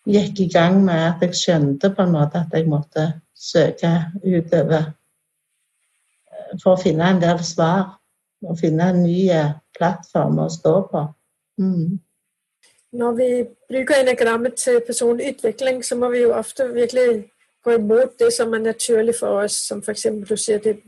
gikk 0.08 0.40
i 0.40 0.48
gang 0.52 0.82
med 0.84 1.04
at 1.06 1.22
jeg 1.24 1.36
skjønte 1.36 1.92
på 1.94 2.04
en 2.04 2.12
måte 2.12 2.42
at 2.42 2.52
jeg 2.52 2.68
måtte 2.68 3.06
søke 3.36 3.92
utover 4.24 4.92
for 6.62 6.74
å 6.74 6.80
finne 6.80 7.12
en 7.12 7.22
del 7.22 7.40
svar. 7.44 7.97
Og 8.46 8.58
finne 8.60 8.90
en 8.92 9.00
ny 9.02 9.24
plattform 9.74 10.38
å 10.44 10.50
stå 10.52 10.74
på. 10.92 11.00
Mm. 11.58 11.98
Når 12.92 13.16
vi 13.18 13.30
bruker 13.68 14.00
enagrammet 14.00 14.54
til 14.54 14.80
personlig 14.86 15.34
utvikling, 15.34 15.82
så 15.84 15.96
må 15.96 16.08
vi 16.08 16.22
jo 16.22 16.32
ofte 16.32 16.68
virkelig 16.74 17.24
gå 17.64 17.74
imot 17.76 18.18
det 18.18 18.32
som 18.32 18.54
er 18.54 18.58
naturlig 18.58 19.14
for 19.18 19.42
oss, 19.42 19.58
som 19.68 19.82
f.eks. 19.82 20.06
du 20.28 20.36
sier 20.36 20.62
det, 20.64 20.78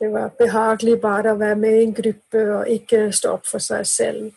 det 0.00 0.08
var 0.12 0.32
behagelig 0.38 1.00
bare 1.00 1.34
å 1.34 1.40
være 1.40 1.58
med 1.60 1.76
i 1.76 1.82
en 1.84 1.94
gruppe 1.94 2.44
og 2.54 2.70
ikke 2.72 3.10
stå 3.12 3.34
opp 3.36 3.50
for 3.50 3.60
seg 3.60 3.86
selv 3.86 4.30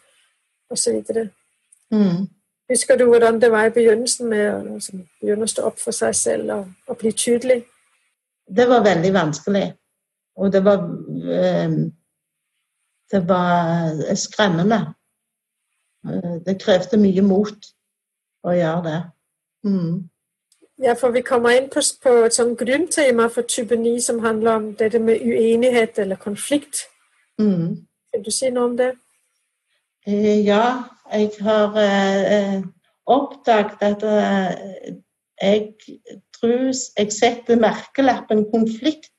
osv. 0.74 1.00
Mm. 1.94 2.26
Husker 2.70 2.98
du 2.98 3.06
hvordan 3.06 3.40
det 3.42 3.52
var 3.52 3.70
i 3.70 3.76
begynnelsen 3.76 4.30
med 4.30 4.48
å 4.50 4.60
liksom, 4.74 5.06
begynne 5.22 5.48
å 5.48 5.54
stå 5.54 5.68
opp 5.70 5.80
for 5.80 5.96
seg 5.96 6.16
selv 6.16 6.52
og, 6.58 6.68
og 6.88 7.00
bli 7.00 7.14
tydelig? 7.16 7.62
Det 8.44 8.68
var 8.68 8.84
veldig 8.84 9.14
vanskelig. 9.14 9.66
Og 10.36 10.52
det 10.52 10.64
var 10.66 10.82
ehm, 10.84 11.80
Det 13.12 13.22
var 13.30 14.16
skremmende. 14.16 14.94
Eh, 16.08 16.36
det 16.46 16.60
krevde 16.62 16.98
mye 16.98 17.22
mot 17.22 17.70
å 18.44 18.56
gjøre 18.56 18.84
det. 18.88 19.00
Mm. 19.68 20.10
Ja, 20.84 20.94
for 21.00 21.14
vi 21.16 21.22
kommer 21.22 21.56
inn 21.56 21.70
på, 21.72 21.82
på 22.04 22.14
et 22.26 22.36
sånt 22.36 22.58
grunntema 22.60 23.30
for 23.32 23.48
type 23.48 23.76
9 23.76 24.02
som 24.02 24.20
handler 24.20 24.56
om 24.56 24.66
dette 24.76 25.00
med 25.00 25.22
uenighet 25.22 26.00
eller 26.00 26.20
konflikt. 26.20 26.88
Mm. 27.40 27.86
Kan 28.14 28.24
du 28.26 28.32
si 28.32 28.50
noe 28.52 28.72
om 28.72 28.78
det? 28.78 28.92
Eh, 30.08 30.42
ja, 30.44 30.84
jeg 31.14 31.32
har 31.46 31.78
eh, 31.80 32.60
oppdaget 33.06 33.86
at 33.86 34.04
eh, 34.04 34.98
jeg 35.42 35.70
tror 36.36 36.74
jeg 36.74 37.12
setter 37.14 37.60
merkelappen 37.60 38.46
konflikt 38.52 39.12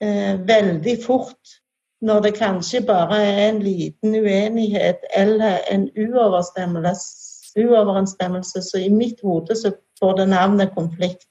eh, 0.00 0.38
veldig 0.48 0.96
fort 1.04 1.58
når 2.00 2.20
det 2.20 2.38
kanskje 2.38 2.86
bare 2.86 3.26
er 3.26 3.48
en 3.48 3.62
liten 3.62 4.14
uenighet 4.14 4.98
eller 5.16 5.58
en 5.70 5.90
uoverensstemmelse. 5.98 8.62
Så 8.62 8.78
i 8.78 8.88
mitt 8.88 9.20
hode 9.22 9.56
så 9.56 9.72
får 9.98 10.16
det 10.16 10.28
navnet 10.28 10.74
konflikt. 10.76 11.26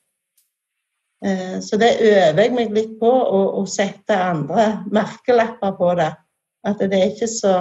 Eh, 1.25 1.61
så 1.61 1.77
det 1.77 1.97
øver 2.01 2.41
jeg 2.41 2.53
meg 2.53 2.71
litt 2.75 2.99
på, 2.99 3.09
å, 3.09 3.65
sette 3.65 4.15
andre 4.15 4.83
merkelapper 4.91 5.71
på 5.79 5.93
det. 5.97 6.11
At 6.67 6.79
det 6.79 6.99
er 6.99 7.13
ikke 7.13 7.31
så 7.31 7.55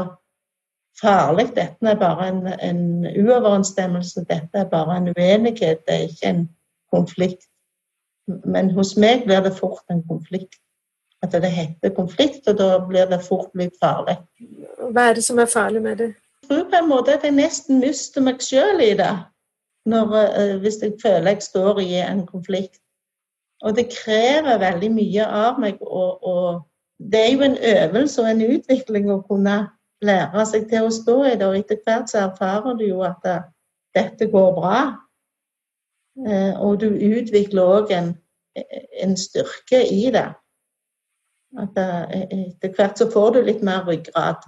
farlig. 1.00 1.52
Dette 1.54 1.86
er 1.86 1.98
bare 2.00 2.28
en, 2.28 2.46
en 2.58 3.06
uoverensstemmelse. 3.06 4.26
Dette 4.28 4.64
er 4.64 4.72
bare 4.72 4.98
en 4.98 5.08
uenighet. 5.14 5.86
Det 5.86 5.94
er 5.94 6.10
ikke 6.10 6.28
en 6.34 6.48
konflikt. 6.92 7.46
Men 8.26 8.70
hos 8.75 8.96
meg 8.98 9.25
blir 9.28 9.40
det 9.46 9.54
fort 9.54 9.84
en 9.90 10.02
konflikt 10.08 10.58
at 11.26 11.42
det 11.42 11.50
heter 11.52 11.95
konflikt, 11.97 12.47
og 12.49 12.59
da 12.59 12.76
blir 12.87 13.09
det 13.11 13.23
fort 13.26 13.52
litt 13.59 13.76
farlig. 13.83 14.16
Hva 14.92 15.11
er 15.11 15.18
det 15.18 15.25
som 15.26 15.40
er 15.42 15.50
farlig 15.50 15.83
med 15.83 15.99
det? 16.02 16.12
Jeg 16.47 16.50
tror 16.50 16.68
på 16.71 16.78
en 16.78 16.88
måte 16.88 17.14
at 17.16 17.25
jeg 17.26 17.35
nesten 17.35 17.80
mister 17.83 18.23
meg 18.23 18.42
sjøl 18.45 18.83
i 18.85 18.92
det. 18.99 19.12
Når, 19.87 20.12
uh, 20.14 20.56
hvis 20.62 20.80
jeg 20.83 20.97
føler 21.02 21.37
jeg 21.37 21.42
står 21.42 21.80
i 21.83 21.92
en 22.02 22.25
konflikt. 22.26 22.80
Og 23.62 23.76
det 23.76 23.88
krever 23.90 24.59
veldig 24.59 24.90
mye 24.95 25.26
av 25.26 25.61
meg. 25.62 25.80
Og, 25.80 26.25
og, 26.26 26.62
det 27.12 27.21
er 27.21 27.33
jo 27.33 27.42
en 27.45 27.59
øvelse 27.61 28.23
og 28.23 28.30
en 28.30 28.45
utvikling 28.47 29.11
å 29.12 29.21
kunne 29.28 29.56
lære 30.04 30.45
seg 30.49 30.68
til 30.71 30.87
å 30.87 30.95
stå 30.95 31.16
i 31.28 31.35
det. 31.35 31.49
Og 31.49 31.59
etter 31.59 31.83
hvert 31.85 32.11
så 32.11 32.23
erfarer 32.25 32.78
du 32.78 32.87
jo 32.87 33.02
at 33.06 33.18
det, 33.25 33.37
eh, 33.37 33.50
dette 33.97 34.30
går 34.33 34.54
bra. 34.56 34.80
Uh, 36.16 36.54
og 36.64 36.80
du 36.80 36.88
utvikler 36.88 37.62
òg 37.62 37.92
en, 37.92 38.14
en 39.02 39.16
styrke 39.18 39.83
i 39.92 40.11
det. 40.14 40.28
At 41.56 41.78
etter 42.12 42.72
hvert 42.76 42.98
så 42.98 43.10
får 43.12 43.30
du 43.32 43.40
litt 43.42 43.62
mer 43.64 43.86
ryggrad. 43.88 44.44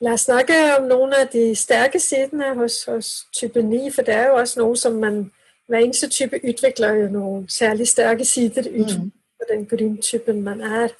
La 0.00 0.12
oss 0.12 0.26
snakke 0.28 0.54
om 0.78 0.88
noen 0.90 1.14
av 1.16 1.30
de 1.32 1.54
sterke 1.56 2.00
sidene 2.00 2.52
hos, 2.58 2.82
hos 2.84 3.24
type 3.32 3.62
9, 3.62 3.90
for 3.94 4.04
det 4.04 4.14
er 4.14 4.26
jo 4.28 4.36
også 4.42 4.60
noe 4.60 4.76
som 4.76 5.00
man 5.00 5.26
Hver 5.66 5.82
eneste 5.82 6.06
type 6.08 6.38
utvikler 6.46 6.94
jo 6.94 7.06
noen 7.10 7.48
særlig 7.50 7.88
sterke 7.90 8.24
sider 8.24 8.68
ut 8.70 8.92
mm. 8.98 9.08
den 9.48 9.64
grunntypen 9.66 10.42
man 10.42 10.60
er. 10.60 10.92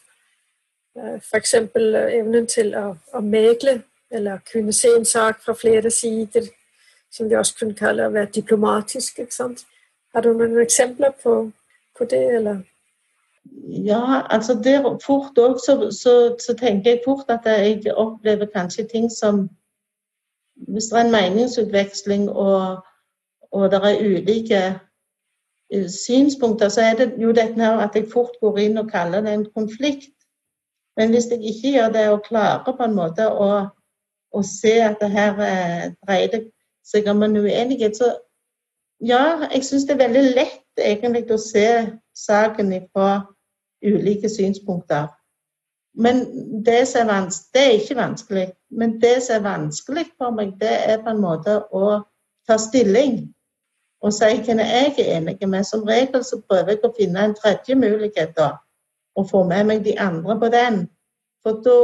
Øh, 0.98 1.20
F.eks. 1.20 1.54
evnen 1.54 2.46
til 2.50 2.74
å, 2.74 2.96
å 3.14 3.20
megle, 3.22 3.82
eller 4.10 4.42
kunne 4.52 4.72
se 4.72 4.90
en 4.96 5.04
sak 5.04 5.38
fra 5.44 5.54
flere 5.54 5.90
sider, 5.90 6.48
som 7.12 7.30
vi 7.30 7.38
også 7.38 7.54
kunne 7.60 7.78
kalle 7.78 8.08
å 8.08 8.10
være 8.10 8.32
diplomatisk. 8.34 9.20
Har 10.14 10.26
du 10.26 10.32
noen 10.32 10.58
eksempler 10.58 11.14
på, 11.22 11.36
på 11.98 12.10
det, 12.10 12.24
eller? 12.40 12.64
Ja, 13.86 14.22
altså 14.30 14.54
der 14.64 14.98
fort 15.06 15.38
òg 15.38 15.58
så, 15.58 15.90
så, 15.90 16.36
så, 16.46 16.54
tenker 16.54 16.90
jeg 16.90 17.02
fort 17.04 17.26
at 17.28 17.46
jeg 17.46 17.94
opplever 17.94 18.46
kanskje 18.54 18.86
ting 18.86 19.10
som 19.12 19.48
Hvis 20.56 20.84
det 20.84 20.98
er 20.98 21.04
en 21.04 21.12
meningsutveksling 21.12 22.30
og, 22.30 22.76
og 23.52 23.70
det 23.70 23.80
er 23.84 24.00
ulike 24.00 24.60
eh, 25.72 25.88
synspunkter, 25.88 26.68
så 26.68 26.80
er 26.80 26.94
det 26.96 27.14
jo 27.22 27.28
dette 27.28 27.60
her 27.60 27.76
at 27.78 27.94
jeg 27.94 28.08
fort 28.12 28.38
går 28.40 28.58
inn 28.58 28.78
og 28.78 28.88
kaller 28.88 29.20
det 29.20 29.34
en 29.34 29.46
konflikt. 29.54 30.16
Men 30.96 31.10
hvis 31.10 31.28
jeg 31.30 31.44
ikke 31.44 31.72
gjør 31.72 31.92
det 31.92 32.08
og 32.08 32.24
klarer 32.24 32.76
på 32.76 32.84
en 32.84 32.96
måte 32.96 33.28
å, 33.28 33.68
å 34.32 34.42
se 34.42 34.72
at 34.80 34.96
det 35.00 35.10
her 35.12 35.44
eh, 35.44 35.92
dreier 36.06 36.48
seg 36.84 37.12
om 37.12 37.22
en 37.22 37.36
uenighet, 37.36 37.96
så 37.96 38.14
ja, 39.04 39.48
jeg 39.52 39.64
syns 39.64 39.84
det 39.84 39.98
er 39.98 40.06
veldig 40.06 40.24
lett 40.38 40.80
egentlig 40.80 41.26
å 41.36 41.40
se 41.40 41.68
saken 42.16 42.72
ifra 42.72 43.26
ulike 43.84 44.28
synspunkter. 44.28 45.06
Men 45.96 46.24
det 46.64 46.88
som 46.88 47.08
er, 47.08 47.30
det 47.54 47.62
er 47.62 47.78
ikke 47.78 47.96
vanskelig. 47.96 48.48
Men 48.70 49.00
det 49.00 49.22
som 49.22 49.38
er 49.38 49.48
vanskelig 49.48 50.04
for 50.18 50.30
meg, 50.36 50.52
det 50.60 50.74
er 50.90 51.00
på 51.02 51.14
en 51.14 51.22
måte 51.22 51.62
å 51.72 52.02
ta 52.48 52.58
stilling 52.60 53.22
og 54.04 54.12
si 54.12 54.28
hvem 54.44 54.60
jeg 54.60 54.92
er 54.98 55.14
enig 55.16 55.38
med. 55.48 55.64
Som 55.64 55.86
regel 55.88 56.24
så 56.24 56.42
prøver 56.44 56.74
jeg 56.74 56.84
å 56.84 56.92
finne 56.98 57.24
en 57.24 57.34
tredje 57.34 57.74
mulighet, 57.74 58.36
da. 58.36 58.52
Og 59.16 59.30
få 59.30 59.46
med 59.48 59.64
meg 59.70 59.84
de 59.86 59.96
andre 59.98 60.36
på 60.40 60.52
den. 60.52 60.82
For 61.42 61.62
da 61.64 61.78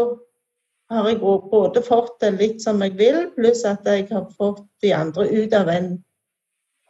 har 0.93 1.09
jeg 1.09 1.21
både 1.23 1.83
fått 1.83 2.19
det 2.21 2.35
litt 2.37 2.63
som 2.63 2.83
jeg 2.85 2.99
vil, 2.99 3.31
pluss 3.37 3.65
at 3.65 3.87
jeg 3.89 4.11
har 4.11 4.27
fått 4.37 4.65
de 4.85 4.93
andre 4.93 5.29
ut 5.33 5.55
av 5.57 5.71
en 5.73 5.95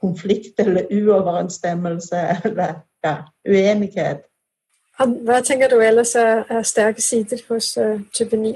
konflikt 0.02 0.58
eller 0.60 0.90
uoverensstemmelse 0.90 2.24
eller 2.44 2.80
ja, 3.06 3.16
uenighet. 3.46 4.26
Hva 4.98 5.40
tenker 5.40 5.72
du 5.72 5.80
ellers 5.80 6.14
er, 6.14 6.44
er 6.52 6.62
sterke 6.68 7.02
sider 7.02 7.40
hos 7.48 7.72
uh, 7.80 8.00
type 8.12 8.36
9? 8.36 8.52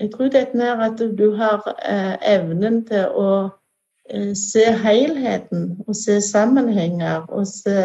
Jeg 0.00 0.10
tror 0.14 0.30
dette 0.32 0.62
er 0.64 0.80
at 0.88 1.02
du 1.18 1.26
har 1.36 1.60
uh, 1.68 2.14
evnen 2.24 2.80
til 2.88 3.04
å 3.12 3.28
uh, 3.44 4.32
se 4.34 4.64
helheten 4.82 5.74
og 5.86 5.98
se 5.98 6.16
sammenhenger. 6.24 7.28
Og 7.28 7.44
se, 7.50 7.76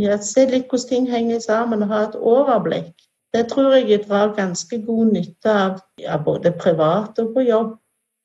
ja, 0.00 0.16
se 0.24 0.46
litt 0.48 0.72
hvordan 0.72 0.88
ting 0.88 1.10
henger 1.10 1.44
sammen 1.44 1.84
og 1.84 1.92
ha 1.92 2.02
et 2.08 2.16
overblikk. 2.16 2.94
Det 3.36 3.44
tror 3.52 3.74
jeg 3.76 3.90
jeg 3.90 4.06
drar 4.08 4.32
ganske 4.36 4.80
god 4.86 5.12
nytte 5.12 5.52
av 5.52 5.80
ja, 6.00 6.16
både 6.16 6.54
privat 6.56 7.20
og 7.20 7.34
på 7.34 7.44
jobb, 7.44 7.74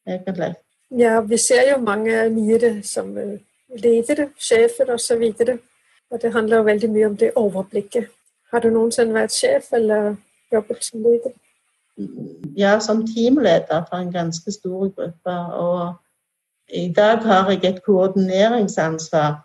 egentlig. 0.08 0.54
Ja, 0.96 1.20
vi 1.28 1.38
ser 1.38 1.68
jo 1.74 1.82
mange 1.84 2.24
nyere 2.32 2.78
som 2.88 3.12
ledere, 3.68 4.30
sjefer 4.40 4.94
osv. 4.96 5.28
Og, 5.28 5.36
så 5.36 5.58
og 6.14 6.22
det 6.22 6.32
handler 6.32 6.62
jo 6.62 6.70
veldig 6.72 6.90
mye 6.94 7.10
om 7.10 7.18
det 7.20 7.34
overblikket 7.36 8.08
Har 8.54 8.62
du 8.62 8.70
noensinne 8.70 9.16
vært 9.16 9.34
sjef 9.34 9.72
eller 9.74 10.12
jobbet 10.54 10.86
som 10.86 11.02
leder? 11.02 11.32
Ja, 12.58 12.78
som 12.80 13.00
teamleder 13.08 13.86
for 13.88 13.98
en 13.98 14.12
ganske 14.14 14.52
stor 14.54 14.92
gruppe. 14.94 15.38
Og 15.58 15.96
i 16.70 16.92
dag 16.94 17.24
har 17.26 17.50
jeg 17.50 17.66
et 17.66 17.84
koordineringsansvar 17.86 19.40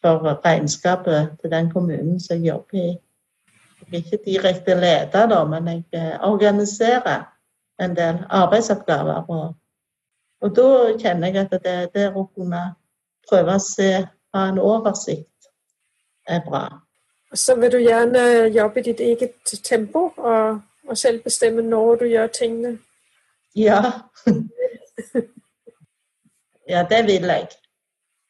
for 0.00 0.44
regnskapet 0.44 1.32
til 1.40 1.50
den 1.50 1.70
kommunen 1.70 2.20
som 2.20 2.36
jeg 2.36 2.52
jobber 2.52 2.78
i. 2.78 2.90
Jeg 3.80 3.88
er 3.90 3.96
ikke 3.96 4.18
direkte 4.24 4.74
leder, 4.74 5.26
da, 5.26 5.44
men 5.44 5.66
jeg 5.68 5.84
eh, 5.92 6.20
organiserer 6.22 7.24
en 7.82 7.96
del 7.96 8.20
arbeidsoppgaver. 8.28 9.24
Og, 9.28 9.54
og 10.40 10.54
da 10.56 10.68
kjenner 11.02 11.34
jeg 11.34 11.48
at 11.50 11.64
det, 11.64 11.74
det 11.94 12.06
å 12.14 12.28
kunne 12.30 12.62
prøve 13.28 13.58
å 13.58 13.64
se, 13.64 13.90
ha 14.34 14.46
en 14.52 14.62
oversikt, 14.62 15.50
er 16.28 16.44
bra. 16.46 16.68
Så 17.34 17.54
vil 17.54 17.72
du 17.72 17.78
gjerne 17.78 18.50
jobbe 18.54 18.80
i 18.80 18.82
ditt 18.82 19.00
eget 19.00 19.62
tempo 19.64 20.10
og, 20.16 20.60
og 20.88 20.98
selv 20.98 21.22
bestemme 21.22 21.62
når 21.62 21.94
du 21.94 22.04
gjør 22.04 22.26
tingene? 22.26 22.78
Ja. 23.56 23.82
ja, 26.68 26.86
det 26.90 27.06
vil 27.06 27.22
jeg. 27.22 27.48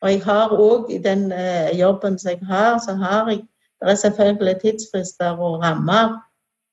Og 0.00 0.11
jeg 0.11 0.23
har 0.25 0.52
òg 0.52 0.90
i 0.90 0.99
den 0.99 1.33
eh, 1.33 1.78
jobben 1.78 2.19
som 2.19 2.30
jeg 2.30 2.47
har, 2.47 2.78
så 2.78 2.95
har 2.95 3.30
jeg 3.30 3.47
Det 3.80 3.90
er 3.90 3.95
selvfølgelig 3.95 4.61
tidsfrister 4.61 5.30
og 5.30 5.62
rammer, 5.62 6.21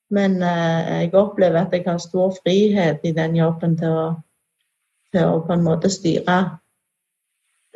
men 0.09 0.43
eh, 0.43 1.01
jeg 1.01 1.13
opplever 1.13 1.59
at 1.65 1.71
jeg 1.71 1.83
har 1.87 1.97
stor 1.97 2.35
frihet 2.43 2.99
i 3.03 3.11
den 3.11 3.35
jobben 3.35 3.77
til 3.77 3.87
å, 3.87 4.13
til 5.15 5.23
å 5.23 5.39
på 5.47 5.53
en 5.53 5.63
måte 5.63 5.89
styre, 5.89 6.59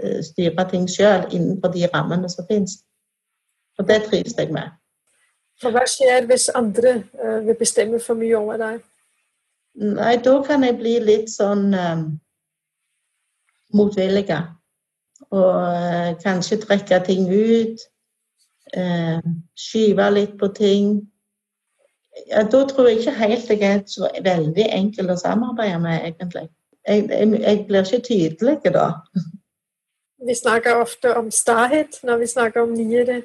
eh, 0.03 0.19
styre 0.23 0.65
ting 0.69 0.89
sjøl 0.89 1.29
innenfor 1.31 1.71
de 1.71 1.87
rammene 1.93 2.29
som 2.29 2.47
finnes. 2.49 2.83
Og 3.79 3.87
det 3.87 4.03
trives 4.07 4.35
jeg 4.37 4.51
med. 4.53 4.73
For 5.61 5.73
hva 5.73 5.83
skjer 5.89 6.25
hvis 6.29 6.49
andre 6.57 6.95
uh, 7.21 7.39
vil 7.45 7.57
bestemme 7.59 7.99
for 8.01 8.17
mye 8.17 8.37
over 8.37 8.57
deg? 8.61 8.81
Nei, 9.81 10.15
da 10.25 10.33
kan 10.43 10.65
jeg 10.65 10.79
bli 10.79 10.97
litt 10.99 11.29
sånn 11.31 11.69
um, 11.77 12.01
motvillig. 13.77 14.25
Og 15.31 15.53
uh, 15.53 16.11
kanskje 16.23 16.59
trekke 16.65 16.99
ting 17.07 17.29
ut. 17.29 17.85
Uh, 18.75 19.21
skyve 19.57 20.09
litt 20.15 20.37
på 20.39 20.51
ting. 20.55 20.95
Ja, 22.27 22.43
da 22.43 22.65
tror 22.67 22.89
jeg 22.89 22.99
ikke 22.99 23.15
helt 23.15 23.49
jeg 23.49 23.61
er 23.63 23.83
så 23.87 24.09
veldig 24.23 24.65
enkel 24.75 25.13
å 25.13 25.19
samarbeide 25.19 25.79
med, 25.79 26.01
egentlig. 26.09 26.49
Jeg, 26.87 27.05
jeg, 27.09 27.29
jeg 27.39 27.61
blir 27.67 27.85
ikke 27.85 28.07
tydelig 28.07 28.73
da. 28.73 28.87
Vi 30.21 30.35
snakker 30.35 30.81
ofte 30.81 31.13
om 31.17 31.31
stahet 31.33 32.01
når 32.03 32.19
vi 32.21 32.27
snakker 32.29 32.65
om 32.65 32.73
nyere. 32.75 33.21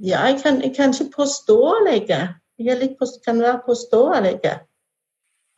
Ja, 0.00 0.24
jeg 0.24 0.40
kan, 0.42 0.62
jeg 0.62 0.74
kan 0.76 0.94
ikke 0.94 1.12
påståelig. 1.16 2.08
Jeg 2.58 2.96
på, 2.98 3.06
kan 3.24 3.40
være 3.40 3.60
påståelig. 3.66 4.40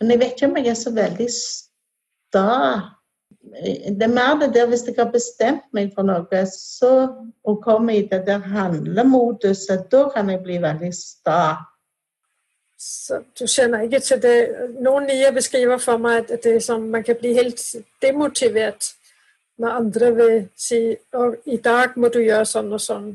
Men 0.01 0.11
jeg 0.11 0.19
vet 0.19 0.33
ikke 0.33 0.47
om 0.47 0.57
jeg 0.57 0.67
er 0.67 0.75
så 0.75 0.91
veldig 0.91 1.29
sta. 1.31 2.49
Det 3.99 4.03
er 4.03 4.09
mer 4.09 4.39
det 4.41 4.55
der 4.55 4.67
hvis 4.67 4.87
jeg 4.87 4.95
har 4.99 5.11
bestemt 5.11 5.69
meg 5.73 5.93
for 5.95 6.07
noe, 6.07 6.43
så 6.51 6.93
å 7.45 7.55
komme 7.63 7.97
i 7.97 8.07
det 8.11 8.25
der 8.27 8.43
handlemoduset, 8.43 9.87
da 9.91 10.09
kan 10.15 10.31
jeg 10.31 10.43
bli 10.43 10.59
veldig 10.63 10.91
sta. 10.95 11.43
Så 12.79 13.23
du 13.39 13.47
kjenner 13.47 13.87
ikke 13.87 14.01
til 14.03 14.19
det 14.23 14.39
Noen 14.83 15.07
nye 15.07 15.31
beskriver 15.35 15.79
for 15.79 16.03
meg 16.03 16.25
at 16.25 16.43
det 16.43 16.57
er 16.57 16.65
som 16.65 16.89
man 16.91 17.05
kan 17.07 17.19
bli 17.21 17.35
helt 17.39 17.63
demotivert 18.03 18.91
når 19.63 19.77
andre 19.79 20.09
vil 20.17 20.39
si 20.59 20.81
i 21.47 21.59
dag 21.63 21.95
må 21.97 22.11
du 22.11 22.19
gjøre 22.25 22.49
sånn 22.49 22.73
og 22.75 22.83
sånn. 22.83 23.13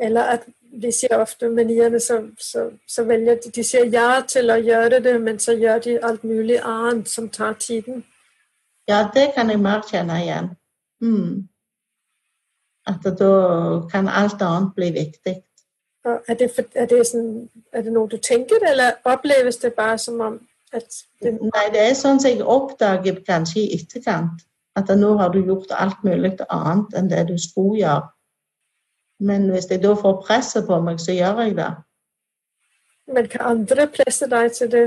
Eller 0.00 0.22
at 0.22 0.46
de 0.82 0.92
sier 0.92 1.16
ofte 1.18 1.48
manierne, 1.50 2.00
så, 2.00 2.22
så, 2.38 2.70
så, 2.88 3.04
velger 3.04 3.34
de 3.44 3.50
De 3.50 3.64
sier 3.64 3.88
ja 3.92 4.20
til 4.28 4.50
å 4.50 4.58
gjøre 4.60 5.00
det, 5.02 5.16
men 5.20 5.38
så 5.38 5.56
gjør 5.58 5.78
de 5.84 5.98
alt 6.04 6.24
mulig 6.24 6.60
annet 6.62 7.08
som 7.08 7.28
tar 7.28 7.56
tiden. 7.58 8.04
Ja, 8.88 9.08
det 9.14 9.32
kan 9.34 9.50
jeg 9.50 9.60
mer 9.60 9.82
kjenne 9.90 10.20
igjen. 10.22 10.50
Mm. 11.00 11.48
At 12.86 13.04
da 13.18 13.32
kan 13.90 14.08
alt 14.08 14.42
annet 14.42 14.74
bli 14.76 14.90
viktig. 14.92 15.36
Er 16.28 16.34
det, 16.34 16.50
er, 16.74 16.86
det 16.86 17.02
sånn, 17.04 17.48
er 17.72 17.82
det, 17.84 17.92
noe 17.92 18.08
du 18.08 18.16
tenker, 18.22 18.62
eller 18.64 18.96
oppleves 19.04 19.58
det 19.60 19.74
bare 19.76 19.98
som 20.00 20.20
om 20.24 20.38
at 20.72 21.02
det... 21.20 21.34
Nei, 21.40 21.64
det 21.74 21.82
er 21.82 21.96
sånn 21.98 22.20
som 22.22 22.30
jeg 22.30 22.44
oppdager 22.44 23.18
kanskje 23.26 23.64
i 23.64 23.74
etterkant. 23.76 24.46
At 24.78 24.88
nå 24.94 25.16
har 25.18 25.32
du 25.34 25.40
gjort 25.42 25.72
alt 25.74 26.00
mulig 26.06 26.36
annet 26.48 26.94
enn 26.96 27.10
det 27.10 27.26
du 27.28 27.34
skulle 27.40 27.80
gjøre. 27.82 28.06
Men 29.20 29.50
hvis 29.50 29.66
jeg 29.70 29.82
da 29.82 29.92
får 29.98 30.22
presset 30.26 30.66
på 30.66 30.80
meg, 30.80 31.00
så 31.00 31.12
gjør 31.12 31.40
jeg 31.42 31.56
det. 31.56 31.70
Men 33.08 33.26
hva 33.32 33.50
andre 33.50 33.86
presser 33.90 34.30
deg 34.30 34.52
til 34.52 34.70
det? 34.72 34.86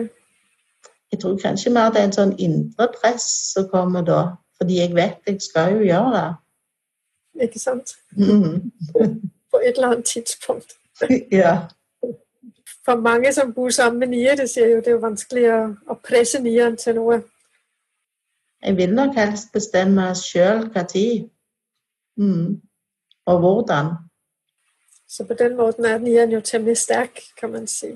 Jeg 1.12 1.20
tror 1.20 1.38
kanskje 1.38 1.74
mer 1.74 1.90
det 1.92 2.00
er 2.00 2.08
en 2.08 2.16
sånn 2.16 2.36
indre 2.40 2.88
press 2.94 3.26
som 3.54 3.68
kommer 3.72 4.06
da. 4.08 4.22
Fordi 4.58 4.78
jeg 4.78 4.96
vet 4.96 5.28
jeg 5.28 5.42
skal 5.42 5.76
jo 5.76 5.84
gjøre 5.84 6.14
det. 6.16 6.30
Ikke 7.48 7.60
sant? 7.60 7.96
Mm. 8.18 8.72
på 9.52 9.58
et 9.58 9.76
eller 9.76 9.88
annet 9.88 10.06
tidspunkt. 10.06 10.78
ja. 11.32 11.58
For 12.86 12.96
mange 12.96 13.34
som 13.34 13.54
bor 13.54 13.70
sammen 13.70 14.00
med 14.00 14.08
nier, 14.08 14.36
det 14.36 14.50
sier 14.50 14.76
jo 14.76 14.82
det 14.86 14.94
er 14.94 15.02
vanskelig 15.02 15.46
å, 15.54 15.60
å 15.92 15.98
presse 16.04 16.40
nieren 16.40 16.78
til 16.78 16.96
noe. 16.98 17.22
Jeg 18.62 18.78
vil 18.78 18.94
nok 18.94 19.16
helst 19.18 19.52
bestemme 19.54 20.12
sjøl 20.16 20.68
når. 20.74 21.30
Mm. 22.18 22.62
Og 23.26 23.40
hvordan. 23.40 23.94
Så 25.12 25.26
på 25.28 25.34
den 25.34 25.58
måten 25.58 25.86
er 25.86 25.98
nieren 26.00 26.32
jo 26.32 26.40
temmelig 26.40 26.78
sterk, 26.78 27.20
kan 27.40 27.52
man 27.52 27.68
si. 27.68 27.90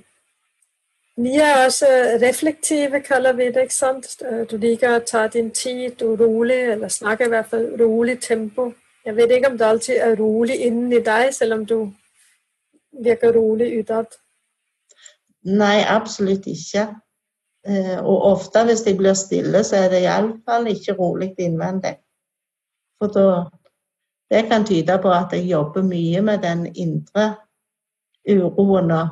Nier 1.18 1.46
er 1.46 1.66
også 1.66 1.88
reflektive, 2.22 3.00
kaller 3.00 3.34
vi 3.34 3.46
det. 3.46 3.62
ikke 3.62 3.74
sant? 3.74 4.08
Du 4.52 4.58
liker 4.58 4.98
å 4.98 5.06
ta 5.08 5.28
din 5.32 5.52
tid, 5.52 5.96
du 6.00 6.16
rolig, 6.20 6.60
eller 6.74 6.92
snakker 6.92 7.30
i 7.30 7.32
hvert 7.32 7.48
fall 7.54 7.70
rolig 7.80 8.18
tempo. 8.22 8.74
Jeg 9.06 9.16
vet 9.16 9.32
ikke 9.32 9.54
om 9.54 9.58
det 9.58 9.68
alltid 9.68 10.02
er 10.02 10.20
rolig 10.20 10.60
inni 10.68 11.00
deg, 11.00 11.32
selv 11.34 11.54
om 11.54 11.66
du 11.66 11.78
virker 13.06 13.32
rolig 13.32 13.72
utad. 13.80 14.20
Nei, 15.46 15.86
absolutt 15.88 16.48
ikke. 16.52 16.90
Eh, 17.68 17.98
og 18.04 18.32
ofte 18.34 18.66
hvis 18.68 18.84
jeg 18.86 18.98
blir 18.98 19.16
stille, 19.16 19.64
så 19.64 19.86
er 19.86 19.94
det 19.94 20.04
iallfall 20.04 20.68
ikke 20.68 20.98
rolig 21.00 21.32
innvendig. 21.40 21.96
For 23.00 23.08
da 23.14 23.30
det 24.32 24.48
kan 24.50 24.66
tyde 24.66 24.98
på 25.02 25.12
at 25.14 25.34
jeg 25.34 25.50
jobber 25.50 25.84
mye 25.84 26.22
med 26.22 26.42
den 26.42 26.66
indre 26.76 27.36
uroen 28.30 28.92
og, 28.92 29.08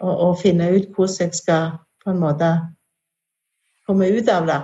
og 0.00 0.38
finne 0.42 0.70
ut 0.74 0.90
hvordan 0.94 1.20
jeg 1.20 1.34
skal 1.34 1.70
på 2.04 2.10
en 2.10 2.20
måte 2.20 2.50
komme 3.86 4.10
ut 4.10 4.28
av 4.28 4.46
det. 4.46 4.60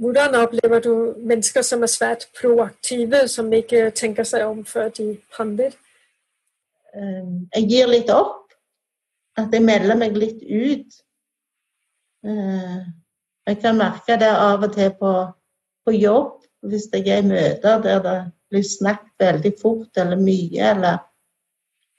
Hvordan 0.00 0.34
opplever 0.34 0.80
du 0.80 1.14
mennesker 1.18 1.62
som 1.62 1.82
er 1.82 1.90
svært 1.92 2.28
proaktive, 2.40 3.26
som 3.28 3.52
ikke 3.52 3.90
tenker 3.96 4.24
seg 4.24 4.46
om 4.46 4.64
før 4.64 4.88
de 4.96 5.18
handler? 5.38 5.74
Eh, 6.94 7.26
jeg 7.56 7.68
gir 7.68 7.90
litt 7.90 8.12
opp. 8.12 8.36
At 9.38 9.52
jeg 9.54 9.64
melder 9.64 9.96
meg 9.96 10.16
litt 10.18 10.42
ut. 10.42 11.00
Eh, 12.26 12.78
jeg 13.48 13.60
kan 13.62 13.78
merke 13.78 14.16
det 14.20 14.30
av 14.30 14.64
og 14.66 14.74
til 14.74 14.92
på, 15.00 15.12
på 15.86 15.94
jobb, 15.96 16.44
hvis 16.68 16.88
jeg 16.92 17.08
er 17.08 17.22
i 17.22 17.28
møter 17.28 17.80
der 17.84 18.02
det 18.04 18.18
blir 18.50 18.66
snakket 18.66 19.22
veldig 19.22 19.52
fort 19.60 19.96
eller 20.00 20.20
mye, 20.20 20.70
eller 20.72 20.98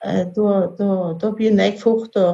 eh, 0.05 0.23
da, 0.35 1.31
begynner 1.31 1.69
jeg 1.69 1.81
fort 1.81 2.17
å 2.19 2.27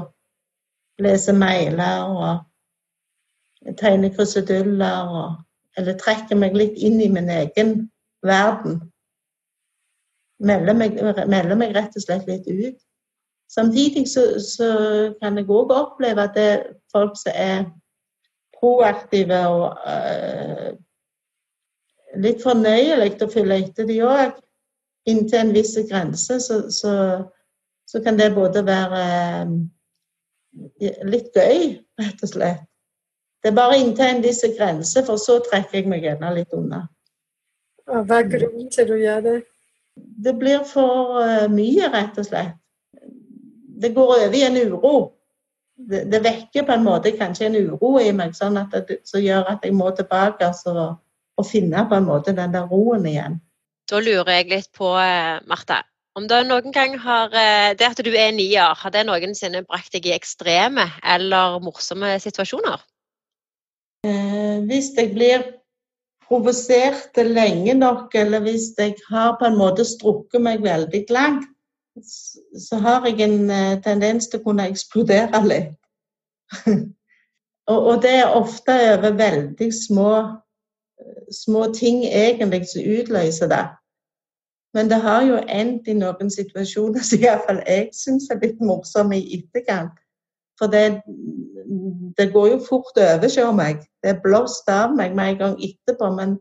lese 1.02 1.36
mailer 1.38 2.10
og 2.10 3.76
tegne 3.78 4.14
kruseduller 4.14 5.14
og 5.18 5.44
Eller 5.78 5.94
trekker 5.94 6.34
meg 6.34 6.56
litt 6.58 6.74
inn 6.82 6.96
i 7.06 7.08
min 7.14 7.28
egen 7.30 7.92
verden. 8.26 8.80
Melder 10.42 10.74
meg, 10.74 10.96
melder 11.30 11.54
meg 11.54 11.76
rett 11.76 11.94
og 11.94 12.02
slett 12.02 12.26
litt 12.26 12.48
ut. 12.50 12.80
Samtidig 13.54 14.08
så, 14.10 14.24
så 14.42 14.70
kan 15.22 15.38
jeg 15.38 15.46
òg 15.46 15.70
oppleve 15.76 16.26
at 16.26 16.34
det 16.34 16.48
er 16.56 16.64
folk 16.90 17.14
som 17.22 17.38
er 17.38 17.68
proaktive 18.58 19.38
og 19.54 19.78
øh, 19.86 20.74
litt 22.16 22.44
fornøyelig 22.44 23.16
å 23.24 23.30
følge 23.32 23.62
etter 23.64 23.88
de 23.90 24.00
òg. 24.06 24.38
Inntil 25.08 25.40
en 25.40 25.54
viss 25.56 25.76
grense 25.88 26.40
så, 26.44 26.62
så, 26.74 26.94
så, 27.88 28.02
kan 28.04 28.18
det 28.20 28.34
både 28.36 28.64
være 28.68 29.04
eh, 30.84 31.04
litt 31.08 31.36
gøy, 31.36 31.78
rett 32.02 32.24
og 32.24 32.32
slett. 32.34 32.66
Det 33.44 33.52
er 33.52 33.56
bare 33.56 33.78
inntil 33.80 34.10
en 34.10 34.24
viss 34.24 34.44
grense, 34.58 35.04
for 35.08 35.22
så 35.22 35.38
trekker 35.46 35.80
jeg 35.80 35.90
meg 35.92 36.04
gjerne 36.04 36.34
litt 36.36 36.56
unna. 36.58 36.88
Hva 37.88 38.20
er 38.20 38.32
grunnen 38.32 38.72
til 38.74 38.90
du 38.90 38.98
gjør 39.00 39.22
det? 39.24 39.36
Det 39.96 40.34
blir 40.38 40.66
for 40.68 41.22
uh, 41.22 41.46
mye, 41.52 41.88
rett 41.94 42.18
og 42.20 42.28
slett. 42.28 42.58
Det 43.78 43.94
går 43.96 44.14
over 44.18 44.36
i 44.36 44.44
en 44.44 44.58
uro. 44.58 44.94
Det, 45.78 46.08
det, 46.12 46.24
vekker 46.26 46.66
på 46.66 46.74
en 46.74 46.84
måte 46.84 47.14
kanskje 47.16 47.48
en 47.48 47.60
uro 47.70 47.94
i 48.02 48.10
meg, 48.12 48.34
sånn 48.36 48.58
at 48.60 48.74
det, 48.90 49.00
som 49.08 49.22
gjør 49.22 49.54
at 49.54 49.66
jeg 49.66 49.76
må 49.78 49.92
tilbake. 49.96 50.50
Så 50.58 50.74
å 51.38 51.46
finne 51.46 51.84
på 51.90 51.98
en 51.98 52.08
måte 52.08 52.34
den 52.36 52.56
der 52.56 52.68
roen 52.72 53.06
igjen. 53.10 53.38
Da 53.88 54.02
lurer 54.04 54.40
jeg 54.40 54.50
litt 54.52 54.72
på, 54.76 54.90
Marta, 55.48 55.84
Om 56.18 56.26
det 56.28 56.42
noen 56.48 56.74
gang 56.74 56.96
har 56.98 57.30
eh, 57.38 57.76
Det 57.78 57.86
at 57.86 58.00
du 58.04 58.10
er 58.10 58.32
nier, 58.34 58.74
har 58.76 58.92
det 58.92 59.06
noensinne 59.06 59.62
brakt 59.64 59.94
deg 59.94 60.10
i 60.10 60.16
ekstreme 60.16 60.88
eller 61.06 61.60
morsomme 61.64 62.18
situasjoner? 62.20 62.82
Eh, 64.04 64.58
hvis 64.68 64.92
jeg 64.98 65.14
blir 65.14 65.46
provosert 66.28 67.18
lenge 67.24 67.74
nok, 67.78 68.16
eller 68.16 68.44
hvis 68.44 68.74
jeg 68.78 68.98
har 69.10 69.38
på 69.40 69.48
en 69.48 69.58
måte 69.60 69.86
strukket 69.88 70.44
meg 70.44 70.66
veldig 70.66 71.06
langt, 71.14 71.48
så 72.58 72.78
har 72.84 73.08
jeg 73.08 73.22
en 73.26 73.50
eh, 73.50 73.80
tendens 73.84 74.28
til 74.30 74.42
å 74.42 74.50
kunne 74.50 74.68
eksplodere 74.70 75.42
litt. 75.46 75.78
og, 77.72 77.78
og, 77.78 77.96
det 78.04 78.14
er 78.20 78.36
ofte 78.36 78.76
over 78.94 79.16
veldig 79.18 79.70
små, 79.74 80.12
små 81.34 81.68
ting 81.74 82.04
egentlig 82.06 82.68
som 82.70 82.82
utløser 82.82 83.52
det. 83.52 83.66
Men 84.74 84.90
det 84.90 85.00
har 85.02 85.24
jo 85.26 85.40
endt 85.50 85.88
i 85.88 85.96
noen 85.98 86.30
situasjoner 86.32 87.06
som 87.06 87.24
iallfall 87.24 87.64
jeg 87.66 87.90
syns 87.96 88.30
er 88.32 88.42
litt 88.44 88.60
morsomme 88.62 89.18
i 89.18 89.40
etterkant. 89.40 89.96
For 90.58 90.70
det, 90.74 91.02
det, 92.18 92.32
går 92.34 92.48
jo 92.52 92.62
fort 92.66 92.98
over 92.98 93.30
om 93.46 93.60
meg. 93.60 93.84
Det 94.04 94.16
er 94.16 94.24
blåst 94.24 94.70
av 94.70 94.96
meg 94.98 95.14
med 95.16 95.34
en 95.34 95.42
gang 95.42 95.60
etterpå. 95.62 96.10
Men 96.18 96.40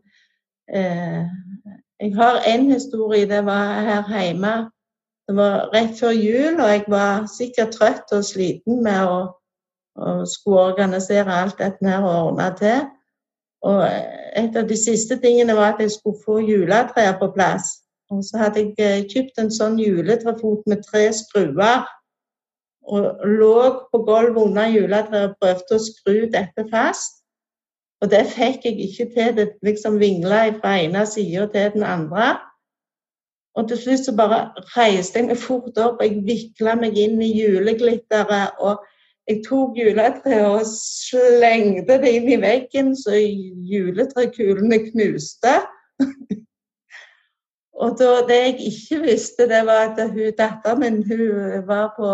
eh, 0.73 1.27
jeg 2.01 2.15
har 2.17 2.41
en 2.49 2.71
historie. 2.71 3.29
Det 3.29 3.43
var 3.45 3.77
her 3.85 4.09
hjemme 4.09 4.55
det 5.27 5.35
var 5.35 5.69
rett 5.73 5.97
før 5.99 6.13
jul, 6.15 6.59
og 6.61 6.69
jeg 6.71 6.83
var 6.87 7.25
sikkert 7.27 7.73
trøtt 7.75 8.13
og 8.15 8.23
sliten 8.23 8.79
med 8.83 9.09
å, 9.11 9.17
å 9.99 10.11
skulle 10.29 10.69
organisere 10.71 11.33
alt 11.41 11.57
dette 11.59 11.83
her 11.83 12.05
og 12.05 12.29
ordne 12.29 12.47
til. 12.59 12.85
Og 13.67 13.83
et 14.37 14.55
av 14.55 14.67
de 14.69 14.77
siste 14.79 15.17
tingene 15.23 15.55
var 15.57 15.75
at 15.75 15.83
jeg 15.83 15.91
skulle 15.97 16.23
få 16.23 16.39
juletreet 16.45 17.19
på 17.19 17.31
plass. 17.35 17.77
Og 18.11 18.23
så 18.23 18.39
hadde 18.39 18.63
jeg 18.63 18.73
eh, 18.79 19.05
kjøpt 19.11 19.41
en 19.41 19.51
sånn 19.51 19.77
juletrefot 19.81 20.63
med 20.71 20.83
tre 20.87 21.09
skruer. 21.15 21.87
Og 22.87 23.23
lå 23.27 23.55
på 23.91 24.03
gulvet 24.07 24.43
under 24.45 24.69
juletreet 24.71 25.33
og 25.33 25.39
prøvde 25.41 25.75
å 25.75 25.83
skru 25.83 26.19
dette 26.31 26.67
fast. 26.71 27.23
Og 28.01 28.11
det 28.13 28.23
fikk 28.31 28.67
jeg 28.69 28.77
ikke 28.87 29.07
til. 29.15 29.33
Det 29.35 29.47
liksom 29.65 29.97
vingla 29.99 30.45
fra 30.61 30.77
ene 30.85 31.03
sida 31.09 31.47
til 31.51 31.73
den 31.75 31.83
andre. 31.83 32.35
Og 33.57 33.67
til 33.67 33.79
slutt 33.81 34.05
så 34.05 34.13
bare 34.15 34.39
reiste 34.75 35.19
jeg 35.19 35.31
meg 35.31 35.41
fort 35.41 35.79
opp. 35.81 35.99
og 35.99 36.05
Jeg 36.05 36.23
vikla 36.27 36.77
meg 36.79 36.95
inn 37.01 37.19
i 37.25 37.33
juleglitteret. 37.33 38.61
Og 38.61 38.85
jeg 39.27 39.41
tok 39.43 39.75
juletreet 39.75 40.45
og 40.47 40.67
slengte 40.69 41.97
det 42.01 42.13
inn 42.15 42.29
i 42.31 42.39
veggen, 42.41 42.93
så 42.95 43.17
juletrekulene 43.17 44.79
knuste. 44.85 45.55
og 47.81 47.97
da, 47.99 48.11
det 48.29 48.39
jeg 48.39 48.55
ikke 48.71 49.01
visste, 49.03 49.49
det 49.51 49.65
var 49.67 49.91
at 49.91 50.15
datteren 50.37 50.79
min 50.83 51.01
hun 51.09 51.67
var 51.67 51.91
på, 51.97 52.13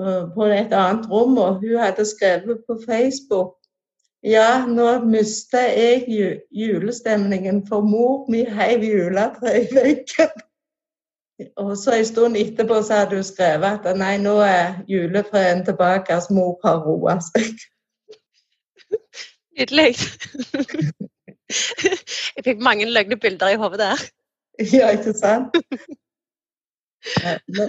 øh, 0.00 0.24
på 0.34 0.48
et 0.48 0.72
annet 0.72 1.10
rom, 1.10 1.38
og 1.38 1.60
hun 1.60 1.78
hadde 1.82 2.08
skrevet 2.08 2.64
på 2.66 2.80
Facebook 2.88 3.56
ja, 4.26 4.64
nå 4.66 5.04
mista 5.06 5.60
jeg 5.70 6.40
julestemningen, 6.50 7.60
for 7.68 7.84
mor 7.84 8.24
mi 8.32 8.42
heiv 8.48 8.82
juletreet 8.82 9.70
i 9.70 9.76
veggen. 9.76 10.45
Og 11.56 11.76
så 11.76 11.92
en 11.92 12.06
stund 12.08 12.36
etterpå 12.36 12.82
så 12.82 13.02
hadde 13.02 13.18
hun 13.18 13.24
skrevet 13.24 13.84
at 13.84 13.98
nei, 13.98 14.14
nå 14.22 14.38
er 14.40 14.78
julefreden 14.88 15.64
tilbake, 15.66 16.14
altså 16.14 16.32
mor 16.36 16.54
har 16.64 16.80
roa 16.84 17.18
seg. 17.20 17.50
Nydelig. 19.58 19.92
Jeg 22.36 22.44
fikk 22.44 22.62
mange 22.64 22.88
løgne 22.90 23.18
bilder 23.20 23.52
i 23.52 23.60
hodet 23.60 23.78
der. 23.84 24.06
Ja, 24.72 24.88
ikke 24.96 25.12
sant? 25.12 25.56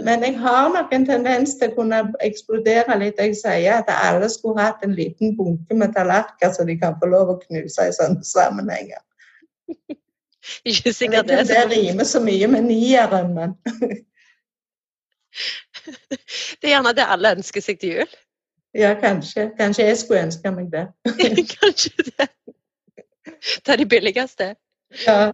Men 0.07 0.23
jeg 0.23 0.39
har 0.39 0.69
nok 0.73 0.93
en 0.93 1.05
tendens 1.05 1.55
til 1.59 1.69
å 1.69 1.75
kunne 1.75 1.99
eksplodere 2.25 2.95
litt. 2.99 3.19
Jeg 3.21 3.35
sier 3.37 3.81
at 3.81 3.91
alle 3.91 4.29
skulle 4.33 4.63
hatt 4.63 4.83
en 4.85 4.95
liten 4.97 5.35
bunke 5.37 5.77
med 5.77 5.93
tallerkener 5.93 6.55
så 6.55 6.65
de 6.65 6.77
kan 6.79 6.97
få 7.01 7.11
lov 7.11 7.35
å 7.35 7.39
knuse 7.43 7.89
i 7.89 7.95
sånne 7.99 8.25
sammenhenger. 8.25 9.03
Ikke 10.65 10.93
sikkert 10.93 11.27
det. 11.27 11.47
Det 11.47 11.63
rimer 11.71 12.03
så 12.03 12.19
mye 12.23 12.47
med 12.47 12.61
nieren, 12.61 13.33
men 13.35 13.55
Det 16.61 16.67
er 16.67 16.73
gjerne 16.73 16.93
det 16.97 17.05
alle 17.07 17.31
ønsker 17.37 17.61
seg 17.63 17.79
til 17.79 17.89
jul. 17.97 18.15
Ja, 18.75 18.93
kanskje. 18.99 19.51
Kanskje 19.57 19.85
jeg 19.85 19.97
skulle 19.97 20.23
ønske 20.27 20.51
meg 20.51 20.71
det. 20.73 20.87
kanskje 21.59 22.07
det. 22.09 22.29
Ta 23.65 23.75
de 23.75 23.85
billigste. 23.85 24.55
Ja. 25.05 25.31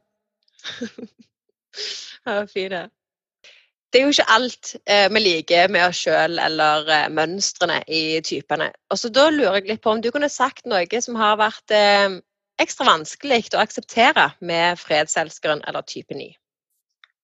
Ja, 2.26 2.45
fine 2.47 2.89
det 3.93 4.02
er 4.02 4.08
jo 4.08 4.13
ikke 4.15 4.32
alt 4.34 4.76
eh, 4.89 5.06
vi 5.13 5.21
liker 5.21 5.69
med 5.69 5.86
oss 5.86 5.99
sjøl 6.02 6.39
eller 6.41 6.88
eh, 6.89 7.10
mønstrene 7.13 7.84
i 7.86 8.21
typene. 8.26 8.71
Og 8.89 8.97
så 8.97 9.12
Da 9.13 9.28
lurer 9.30 9.60
jeg 9.60 9.69
litt 9.69 9.84
på 9.84 9.93
om 9.93 10.02
du 10.02 10.10
kunne 10.12 10.32
sagt 10.34 10.65
noe 10.65 11.02
som 11.06 11.19
har 11.19 11.38
vært 11.38 11.73
eh, 11.78 12.15
ekstra 12.63 12.88
vanskelig 12.88 13.43
å 13.54 13.62
akseptere 13.63 14.32
med 14.41 14.80
fredselskeren 14.82 15.63
eller 15.67 15.86
type 15.88 16.15
9? 16.17 16.32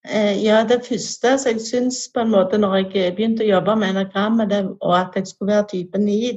Eh, 0.07 0.35
ja, 0.43 0.61
det 0.67 0.81
første 0.87 1.33
så 1.39 1.53
jeg 1.53 1.63
syns 1.65 2.05
på 2.13 2.23
en 2.23 2.33
måte 2.35 2.59
når 2.61 2.77
jeg 2.79 3.15
begynte 3.17 3.43
å 3.43 3.51
jobbe 3.53 3.75
med 3.79 3.95
enagrammet, 3.95 4.53
og 4.79 4.95
at 4.95 5.17
jeg 5.19 5.31
skulle 5.31 5.55
være 5.55 5.69
type 5.73 6.01
9, 6.03 6.35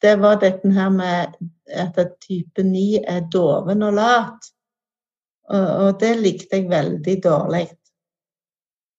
det 0.00 0.14
var 0.22 0.40
dette 0.40 0.72
her 0.72 0.88
med 0.94 1.36
at 1.68 1.98
type 2.24 2.64
9 2.64 3.04
er 3.04 3.26
doven 3.32 3.84
og 3.84 3.98
lat. 3.98 4.48
Og 5.50 5.98
det 6.00 6.14
likte 6.22 6.56
jeg 6.56 6.70
veldig 6.70 7.16
dårlig 7.24 7.66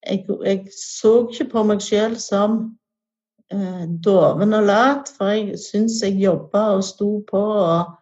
jeg, 0.06 0.26
jeg, 0.46 0.67
så 0.78 1.28
ikke 1.30 1.50
på 1.52 1.63
meg 1.70 1.82
sjøl 1.86 2.15
som 2.22 2.62
eh, 3.54 3.86
doven 4.04 4.58
og 4.58 4.67
lat, 4.70 5.12
for 5.17 5.34
jeg 5.34 5.60
syns 5.62 6.02
jeg 6.04 6.22
jobba 6.22 6.72
og 6.78 6.86
sto 6.86 7.12
på. 7.30 7.41
Og, 7.41 7.98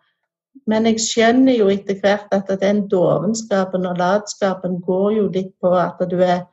men 0.70 0.86
jeg 0.90 1.02
skjønner 1.04 1.58
jo 1.58 1.70
etter 1.74 1.98
hvert 2.02 2.32
at 2.36 2.50
den 2.62 2.84
dovenskapen 2.92 3.86
og 3.90 3.98
latskapen 3.98 4.80
går 4.86 5.12
jo 5.18 5.28
litt 5.34 5.54
på 5.62 5.74
at 5.78 6.02
du 6.12 6.20
er 6.26 6.46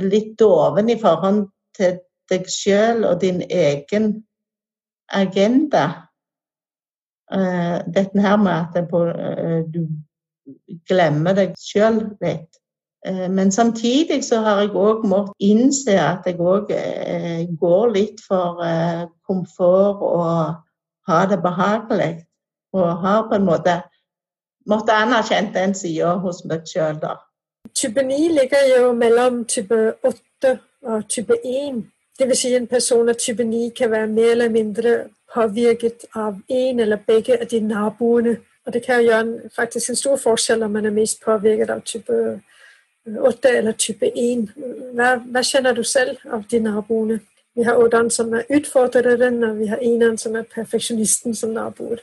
litt 0.00 0.38
doven 0.40 0.90
i 0.92 0.98
forhold 1.00 1.46
til 1.76 1.98
deg 2.30 2.48
sjøl 2.48 3.04
og 3.08 3.20
din 3.20 3.42
egen 3.48 4.12
agenda. 5.12 6.08
Uh, 7.32 7.80
dette 7.88 8.20
her 8.20 8.36
med 8.40 8.76
at 8.76 8.92
uh, 8.92 9.62
du 9.72 9.86
glemmer 10.88 11.36
deg 11.36 11.56
sjøl 11.60 12.02
litt. 12.20 12.62
Eh, 13.06 13.30
men 13.30 13.52
samtidig 13.52 14.24
så 14.24 14.40
har 14.40 14.60
jeg 14.60 14.74
òg 14.78 15.06
måttet 15.06 15.34
innse 15.42 15.96
at 15.98 16.26
jeg 16.26 16.38
òg 16.38 16.70
eh, 16.70 17.46
går 17.60 17.94
litt 17.96 18.20
for 18.22 18.62
eh, 18.62 19.08
komfort 19.26 20.04
og 20.06 20.60
ha 21.10 21.24
det 21.26 21.40
behagelig. 21.42 22.12
Og 22.72 22.96
har 23.02 23.28
på 23.28 23.34
en 23.34 23.44
måte 23.44 23.80
måttet 24.66 24.94
anerkjenne 24.94 25.54
den 25.54 25.74
sida 25.74 26.14
hos 26.22 26.44
meg 26.44 26.66
sjøl, 26.68 27.00
da. 27.02 27.16
Type 27.74 28.02
9 28.02 28.28
ligger 28.36 28.68
jo 28.76 28.92
mellom 28.92 29.44
type 29.44 29.94
8 30.04 30.58
og 30.82 31.08
type 31.08 31.34
1. 31.44 31.82
Dvs. 32.20 32.38
Si 32.38 32.54
en 32.54 32.66
person 32.66 33.08
av 33.08 33.18
type 33.18 33.44
9 33.44 33.70
kan 33.76 33.90
være 33.90 34.06
mer 34.06 34.30
eller 34.30 34.48
mindre 34.48 34.94
påvirket 35.34 36.06
av 36.14 36.40
en 36.48 36.80
eller 36.80 36.96
begge 37.06 37.40
av 37.40 37.46
de 37.50 37.60
naboene. 37.60 38.36
Og 38.66 38.72
det 38.72 38.82
kan 38.82 39.02
gjøre 39.02 39.50
faktisk 39.56 39.90
en 39.90 39.96
stor 39.96 40.16
forskjell 40.16 40.62
om 40.62 40.70
man 40.70 40.86
er 40.86 40.94
mest 40.94 41.22
påvirket 41.24 41.70
av 41.70 41.80
type 41.80 42.12
8 42.12 42.40
8 43.06 43.48
eller 43.48 43.72
type 43.72 44.06
1. 44.06 44.48
Hva, 44.94 45.16
hva 45.18 45.42
kjenner 45.42 45.74
du 45.74 45.82
selv 45.84 46.22
av 46.30 46.44
de 46.50 46.60
naboene? 46.62 47.18
Vi 47.54 47.66
har 47.66 47.76
åtteren 47.76 48.10
som 48.10 48.32
er 48.32 48.46
utfordreren, 48.48 49.42
og 49.44 49.58
vi 49.58 49.66
har 49.68 49.82
eneren 49.82 50.16
som 50.18 50.36
er 50.36 50.46
perfeksjonisten 50.54 51.34
som 51.34 51.52
naboer. 51.52 52.00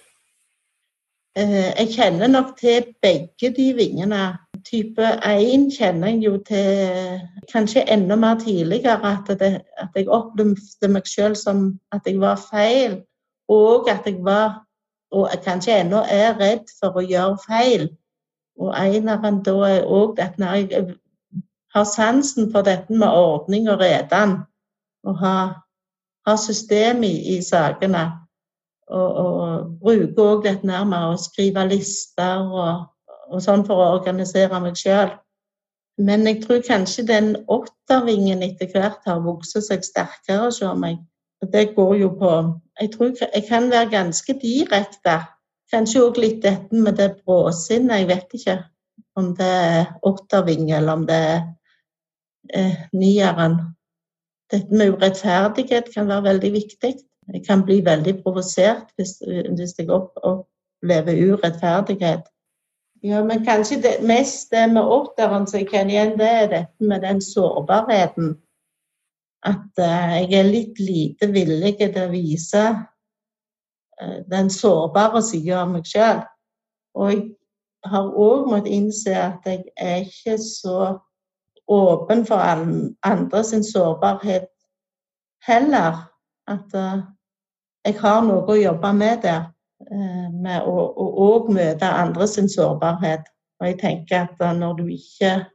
Eh, 1.40 1.80
jeg 1.80 1.88
kjenner 1.96 2.28
nok 2.28 2.58
til 2.60 2.86
begge 3.02 3.50
de 3.56 3.74
vingene. 3.76 4.38
Type 4.66 5.06
1 5.24 5.70
kjenner 5.78 6.08
jeg 6.08 6.24
jo 6.26 6.32
til 6.48 7.22
kanskje 7.54 7.86
enda 7.94 8.16
mer 8.16 8.36
tidligere. 8.40 9.12
At, 9.12 9.40
det, 9.40 9.62
at 9.78 9.90
jeg 9.96 10.10
opplevde 10.10 10.88
meg 10.92 11.08
selv 11.08 11.36
som 11.36 11.80
at 11.92 12.02
jeg 12.06 12.20
var 12.20 12.42
feil, 12.52 13.02
og 13.48 13.90
at 13.90 14.02
jeg 14.06 14.18
var, 14.24 14.66
og 15.12 15.30
kanskje 15.46 15.80
ennå 15.80 16.04
er 16.10 16.36
redd 16.42 16.68
for 16.80 17.00
å 17.00 17.06
gjøre 17.08 17.38
feil. 17.48 17.88
Og 18.60 18.76
eneren 18.76 19.40
da 19.46 19.56
er 19.70 19.88
òg 19.88 20.20
at 20.20 20.36
når 20.40 20.56
jeg 20.60 20.96
har 21.76 21.88
sansen 21.88 22.52
for 22.52 22.68
dette 22.68 22.94
med 22.94 23.08
ordning 23.08 23.70
og 23.70 23.80
redan, 23.80 24.42
og 25.08 25.20
har, 25.24 25.62
har 26.28 26.36
system 26.36 27.04
i, 27.04 27.38
i 27.38 27.42
sakene, 27.42 28.10
og, 28.90 29.18
og 29.24 29.72
bruker 29.82 30.24
òg 30.26 30.46
dette 30.46 30.68
nærmere 30.68 31.14
å 31.14 31.22
skrive 31.22 31.66
lister 31.70 32.46
og, 32.46 32.86
og 33.30 33.44
sånn 33.44 33.66
for 33.68 33.82
å 33.82 33.92
organisere 34.00 34.62
meg 34.64 34.78
sjøl. 34.80 35.14
Men 36.00 36.26
jeg 36.28 36.42
tror 36.46 36.62
kanskje 36.64 37.06
den 37.08 37.34
åttervingen 37.52 38.44
etter 38.46 38.70
hvert 38.72 39.04
har 39.08 39.20
vokst 39.26 39.58
seg 39.66 39.84
sterkere 39.84 40.46
hos 40.46 40.62
meg. 40.80 41.02
Det 41.40 41.70
går 41.76 41.94
jo 42.02 42.10
på 42.20 42.32
Jeg 42.80 42.90
tror 42.92 43.12
jeg 43.20 43.44
kan 43.48 43.70
være 43.72 43.92
ganske 43.92 44.34
direkte 44.42 45.20
Kanskje 45.70 46.02
òg 46.02 46.18
litt 46.18 46.40
dette 46.42 46.74
med 46.74 46.98
det 46.98 47.12
bråsinnet. 47.22 48.02
Jeg 48.02 48.08
vet 48.10 48.32
ikke 48.34 48.56
om 49.20 49.34
det 49.38 49.50
er 49.50 49.92
åtterving, 50.08 50.72
eller 50.74 50.98
om 50.98 51.04
det 51.06 51.18
er 51.28 51.42
eh, 52.58 52.80
nieren. 52.94 53.60
Dette 54.50 54.74
med 54.74 54.96
urettferdighet 54.96 55.92
kan 55.94 56.10
være 56.10 56.26
veldig 56.32 56.52
viktig. 56.56 56.94
Jeg 57.34 57.46
kan 57.48 57.64
bli 57.66 57.80
veldig 57.86 58.16
provosert 58.24 58.90
hvis, 58.98 59.18
hvis 59.58 59.78
jeg 59.78 59.90
opplever 59.90 61.20
urettferdighet. 61.30 62.28
Ja, 63.04 63.24
men 63.24 63.46
kanskje 63.46 63.82
det 63.82 63.96
mest 64.04 64.52
det 64.52 64.66
med 64.74 64.84
åtteren 64.84 65.48
som 65.48 65.62
jeg 65.62 65.70
kjenner 65.72 65.94
igjen, 65.94 66.18
det 66.20 66.30
er 66.30 66.48
dette 66.52 66.88
med 66.88 67.02
den 67.06 67.22
sårbarheten. 67.24 68.34
At 69.48 69.80
uh, 69.80 70.16
jeg 70.20 70.34
er 70.36 70.50
litt 70.52 70.80
lite 70.84 71.30
villig 71.32 71.78
til 71.80 71.96
å 72.02 72.10
vise 72.12 72.64
uh, 72.76 74.18
den 74.28 74.52
sårbare 74.52 75.22
sida 75.24 75.62
av 75.62 75.72
meg 75.72 75.88
sjøl. 75.88 76.26
Og 77.00 77.14
jeg 77.14 77.22
har 77.88 78.10
òg 78.12 78.50
måttet 78.52 78.74
innse 78.76 79.16
at 79.16 79.48
jeg 79.48 79.64
er 79.80 80.04
ikke 80.04 80.36
så 80.44 80.98
åpen 81.72 82.26
for 82.28 82.44
andre 82.44 83.44
sin 83.48 83.64
sårbarhet 83.64 84.50
heller. 85.48 86.04
At 86.52 86.76
uh, 86.76 87.00
jeg 87.90 88.00
har 88.00 88.22
noe 88.26 88.46
å 88.46 88.58
jobbe 88.58 88.94
med 88.94 89.24
der. 89.26 89.48
Eh, 89.92 90.30
med 90.32 90.66
å 90.68 90.84
òg 91.24 91.48
møte 91.56 91.88
andre 91.88 92.28
sin 92.28 92.50
sårbarhet. 92.52 93.30
Og 93.60 93.68
jeg 93.68 93.80
tenker 93.80 94.26
at 94.26 94.42
eh, 94.44 94.54
når 94.58 94.76
du 94.82 94.86
ikke 94.94 95.46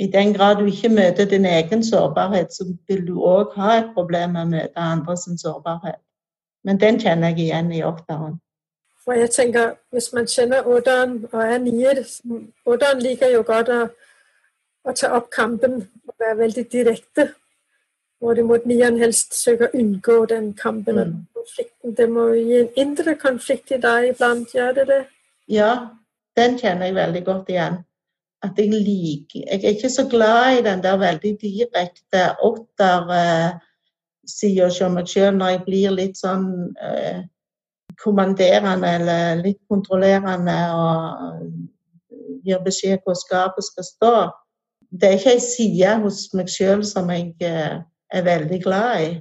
I 0.00 0.06
den 0.08 0.32
grad 0.32 0.56
du 0.56 0.66
ikke 0.66 0.88
møter 0.88 1.26
din 1.28 1.44
egen 1.44 1.82
sårbarhet, 1.84 2.52
så 2.52 2.64
vil 2.88 3.02
du 3.06 3.18
òg 3.20 3.52
ha 3.60 3.74
et 3.76 3.90
problem 3.94 4.32
med 4.32 4.46
å 4.46 4.50
møte 4.50 4.80
andre 4.80 5.16
sin 5.20 5.36
sårbarhet. 5.38 6.00
Men 6.64 6.80
den 6.80 6.98
kjenner 7.00 7.28
jeg 7.28 7.38
igjen 7.38 7.68
i 7.72 7.82
åtteren. 7.84 8.38
Og 9.06 9.18
jeg 9.18 9.30
tenker, 9.30 9.74
Hvis 9.92 10.12
man 10.12 10.26
kjenner 10.26 10.66
åtteren 10.66 11.26
og 11.32 11.42
er 11.42 11.58
nier 11.58 12.00
Åtteren 12.66 13.02
liker 13.02 13.30
jo 13.34 13.42
godt 13.42 13.68
å, 13.68 13.80
å 14.84 14.92
ta 14.96 15.12
opp 15.16 15.30
kampen 15.30 15.82
og 16.08 16.14
være 16.18 16.38
veldig 16.38 16.66
direkte. 16.72 17.28
Hvorimot 18.22 18.64
nieren 18.70 19.00
helst 19.02 19.34
søker 19.34 19.68
å 19.68 19.78
unngå 19.82 20.22
den 20.30 20.52
kampen. 20.54 21.02
Mm 21.02 21.20
konflikten. 21.42 21.94
Det 21.96 22.08
må 22.10 22.28
gi 22.34 22.60
en 22.60 22.68
indre 22.76 23.14
konflikt 23.20 23.70
i 23.72 23.78
deg 23.82 24.10
iblant, 24.12 24.54
gjør 24.54 24.72
det 24.78 24.86
det? 24.90 25.04
Ja, 25.50 25.88
den 26.36 26.58
kjenner 26.58 26.86
jeg 26.86 26.94
veldig 26.94 27.24
godt 27.26 27.48
igjen. 27.50 27.76
At 28.42 28.58
jeg 28.58 28.70
liker 28.74 29.40
Jeg 29.46 29.64
er 29.64 29.68
ikke 29.70 29.90
så 29.90 30.08
glad 30.10 30.58
i 30.58 30.62
den 30.66 30.82
der 30.82 30.96
veldig 30.98 31.38
direkte 31.40 32.36
åtter-sida 32.42 33.60
hos 34.66 34.80
meg 34.90 35.06
sjøl 35.06 35.36
når 35.36 35.48
jeg 35.48 35.64
blir 35.66 35.90
litt 35.94 36.16
sånn 36.18 36.74
eh, 36.82 37.20
kommanderende 38.02 38.88
eller 38.98 39.42
litt 39.44 39.60
kontrollerende 39.70 40.58
og 40.74 40.98
gir 42.42 42.58
beskjed 42.64 42.98
hvor 43.04 43.14
skapet 43.14 43.64
skal 43.64 43.84
stå. 43.86 44.30
Det 44.90 45.08
er 45.08 45.12
ikke 45.20 45.36
ei 45.36 45.40
side 45.46 45.90
hos 46.02 46.34
meg 46.34 46.48
sjøl 46.50 46.82
som 46.84 47.10
jeg 47.14 47.34
eh, 47.46 47.78
er 48.12 48.22
veldig 48.22 48.62
glad 48.62 49.02
i. 49.02 49.20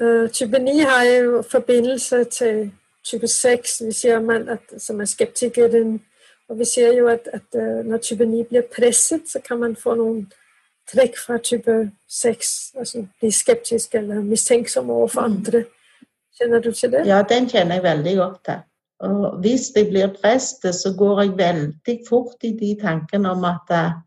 Uh, 0.00 0.30
type 0.30 0.58
9 0.58 0.78
har 0.78 1.04
jo 1.04 1.42
forbindelse 1.50 2.24
til 2.24 2.70
type 3.04 3.28
6, 3.28 3.82
vi 3.86 3.92
ser 3.92 4.20
man, 4.20 4.48
at, 4.48 4.82
som 4.82 5.00
er 5.00 5.04
skeptikeren. 5.04 6.00
Og 6.48 6.58
vi 6.58 6.64
ser 6.64 6.92
jo 6.98 7.08
at, 7.08 7.28
at 7.32 7.54
uh, 7.54 7.86
når 7.86 7.98
type 7.98 8.26
9 8.26 8.44
blir 8.44 8.62
presset, 8.76 9.28
så 9.32 9.40
kan 9.48 9.58
man 9.58 9.76
få 9.76 9.94
noen 9.94 10.32
trekk 10.92 11.18
fra 11.26 11.38
type 11.38 11.90
6. 12.08 12.72
Altså 12.78 13.06
bli 13.20 13.30
skeptisk 13.30 13.94
eller 13.94 14.20
mistenksom 14.22 14.90
overfor 14.90 15.26
mm. 15.26 15.32
andre. 15.32 15.64
Kjenner 16.38 16.60
du 16.60 16.72
til 16.72 16.92
det? 16.92 17.06
Ja, 17.06 17.22
den 17.28 17.48
kjenner 17.48 17.74
jeg 17.74 17.82
veldig 17.82 18.16
godt 18.16 18.44
til. 18.44 18.62
Og 19.02 19.40
hvis 19.42 19.72
jeg 19.76 19.88
blir 19.90 20.14
presset, 20.22 20.74
så 20.74 20.94
går 20.98 21.22
jeg 21.22 21.38
veldig 21.38 21.98
fort 22.08 22.44
i 22.46 22.52
de 22.60 22.76
tankene 22.80 23.30
om 23.30 23.44
at 23.44 23.72
uh, 23.74 23.98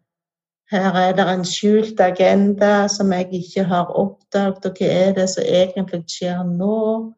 her 0.72 0.98
er 0.98 1.14
det 1.14 1.26
en 1.30 1.46
skjult 1.46 2.00
agenda 2.02 2.88
som 2.90 3.12
jeg 3.14 3.28
ikke 3.38 3.64
har 3.70 3.92
oppdaget, 3.94 4.66
og 4.66 4.80
hva 4.80 4.90
er 4.90 5.14
det 5.14 5.28
som 5.30 5.46
egentlig 5.46 6.02
skjer 6.10 6.42
nå? 6.50 7.14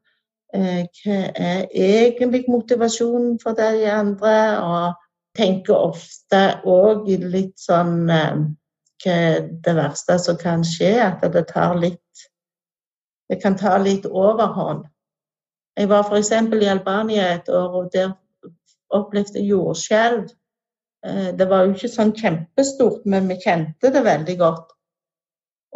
Eh, 0.55 0.83
hva 0.99 1.19
er 1.35 1.67
egentlig 1.71 2.43
motivasjonen 2.51 3.37
for 3.43 3.55
de 3.55 3.85
andre? 3.91 4.35
Og 4.63 5.03
tenker 5.37 5.75
ofte 5.77 6.41
òg 6.65 7.07
litt 7.23 7.59
sånn 7.61 8.09
eh, 8.09 8.45
Hva 8.97 9.13
er 9.13 9.43
det 9.63 9.75
verste 9.77 10.17
som 10.19 10.39
kan 10.41 10.63
skje? 10.65 10.95
At 11.05 11.25
det 11.33 11.47
tar 11.51 11.77
litt 11.77 12.01
Det 13.29 13.41
kan 13.41 13.57
ta 13.59 13.75
litt 13.77 14.05
overhånd. 14.07 14.85
Jeg 15.77 15.89
var 15.91 16.07
f.eks. 16.07 16.31
i 16.31 16.69
Albania 16.71 17.33
et 17.35 17.49
år, 17.49 17.73
og 17.75 17.89
der 17.91 18.13
opplevde 18.89 19.41
jeg 19.41 19.51
jordskjelv. 19.51 20.29
Eh, 21.07 21.35
det 21.37 21.47
var 21.49 21.65
jo 21.65 21.75
ikke 21.75 21.91
sånn 21.91 22.13
kjempestort, 22.17 23.05
men 23.09 23.29
vi 23.31 23.39
kjente 23.43 23.91
det 23.93 24.03
veldig 24.05 24.37
godt. 24.41 24.73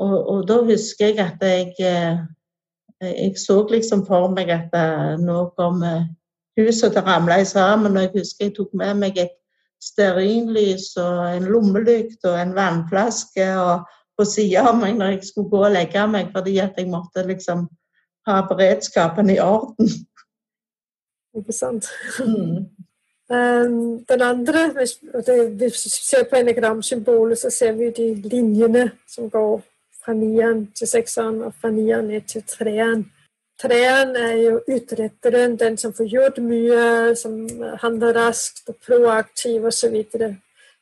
Og, 0.02 0.16
og 0.18 0.46
da 0.50 0.62
husker 0.66 1.12
jeg 1.12 1.20
at 1.24 1.44
jeg, 1.46 1.76
eh, 1.86 2.24
jeg 3.06 3.36
så 3.40 3.62
liksom 3.70 4.06
for 4.08 4.32
meg 4.34 4.52
at 4.54 4.74
eh, 4.78 5.14
nå 5.22 5.46
kommer 5.60 6.08
huset 6.60 6.92
til 6.92 7.04
å 7.04 7.08
ramle 7.08 7.40
sammen. 7.48 7.96
Og 7.96 8.08
jeg 8.08 8.16
husker 8.18 8.50
jeg 8.50 8.58
tok 8.58 8.74
med 8.78 9.00
meg 9.04 9.22
et 9.22 9.38
stearinlys 9.82 10.92
og 11.02 11.24
en 11.32 11.48
lommelykt 11.50 12.26
og 12.30 12.38
en 12.38 12.56
vannflaske 12.58 13.48
og 13.58 13.88
på 14.20 14.28
sida 14.28 14.68
av 14.70 14.76
meg 14.78 15.00
når 15.00 15.16
jeg 15.16 15.30
skulle 15.32 15.50
gå 15.50 15.62
og 15.66 15.74
legge 15.74 16.04
meg, 16.12 16.30
fordi 16.36 16.60
at 16.62 16.78
jeg 16.78 16.92
måtte 16.92 17.24
liksom 17.26 17.66
ha 18.30 18.42
beredskapen 18.50 19.32
i 19.34 19.40
orden. 19.42 19.90
Ikke 21.40 21.56
sant? 21.56 21.88
Mm. 22.20 22.68
Um, 23.32 24.06
den 24.06 24.22
andre, 24.22 24.72
hvis, 24.74 25.00
hvis 25.58 25.86
vi 25.86 25.90
ser 25.90 26.24
på 26.30 26.36
enagramsymbolet, 26.36 27.38
så 27.38 27.50
ser 27.50 27.72
vi 27.72 27.90
de 27.90 28.16
linjene 28.30 28.92
som 29.08 29.30
går 29.30 29.62
fra 30.04 30.14
nieren 30.14 30.66
til 30.76 30.88
sekseren 30.88 31.38
og 31.42 31.54
fra 31.62 31.72
nieren 31.72 32.10
ned 32.12 32.28
til 32.28 32.44
treeren. 32.44 33.06
Treeren 33.62 34.16
er 34.20 34.36
jo 34.36 34.58
utretteren, 34.68 35.56
den 35.60 35.78
som 35.78 35.94
får 35.94 36.10
gjort 36.12 36.42
mye, 36.44 37.16
som 37.16 37.48
handler 37.80 38.20
raskt 38.20 38.68
og 38.68 38.76
proaktiv 38.84 39.64
osv. 39.72 39.96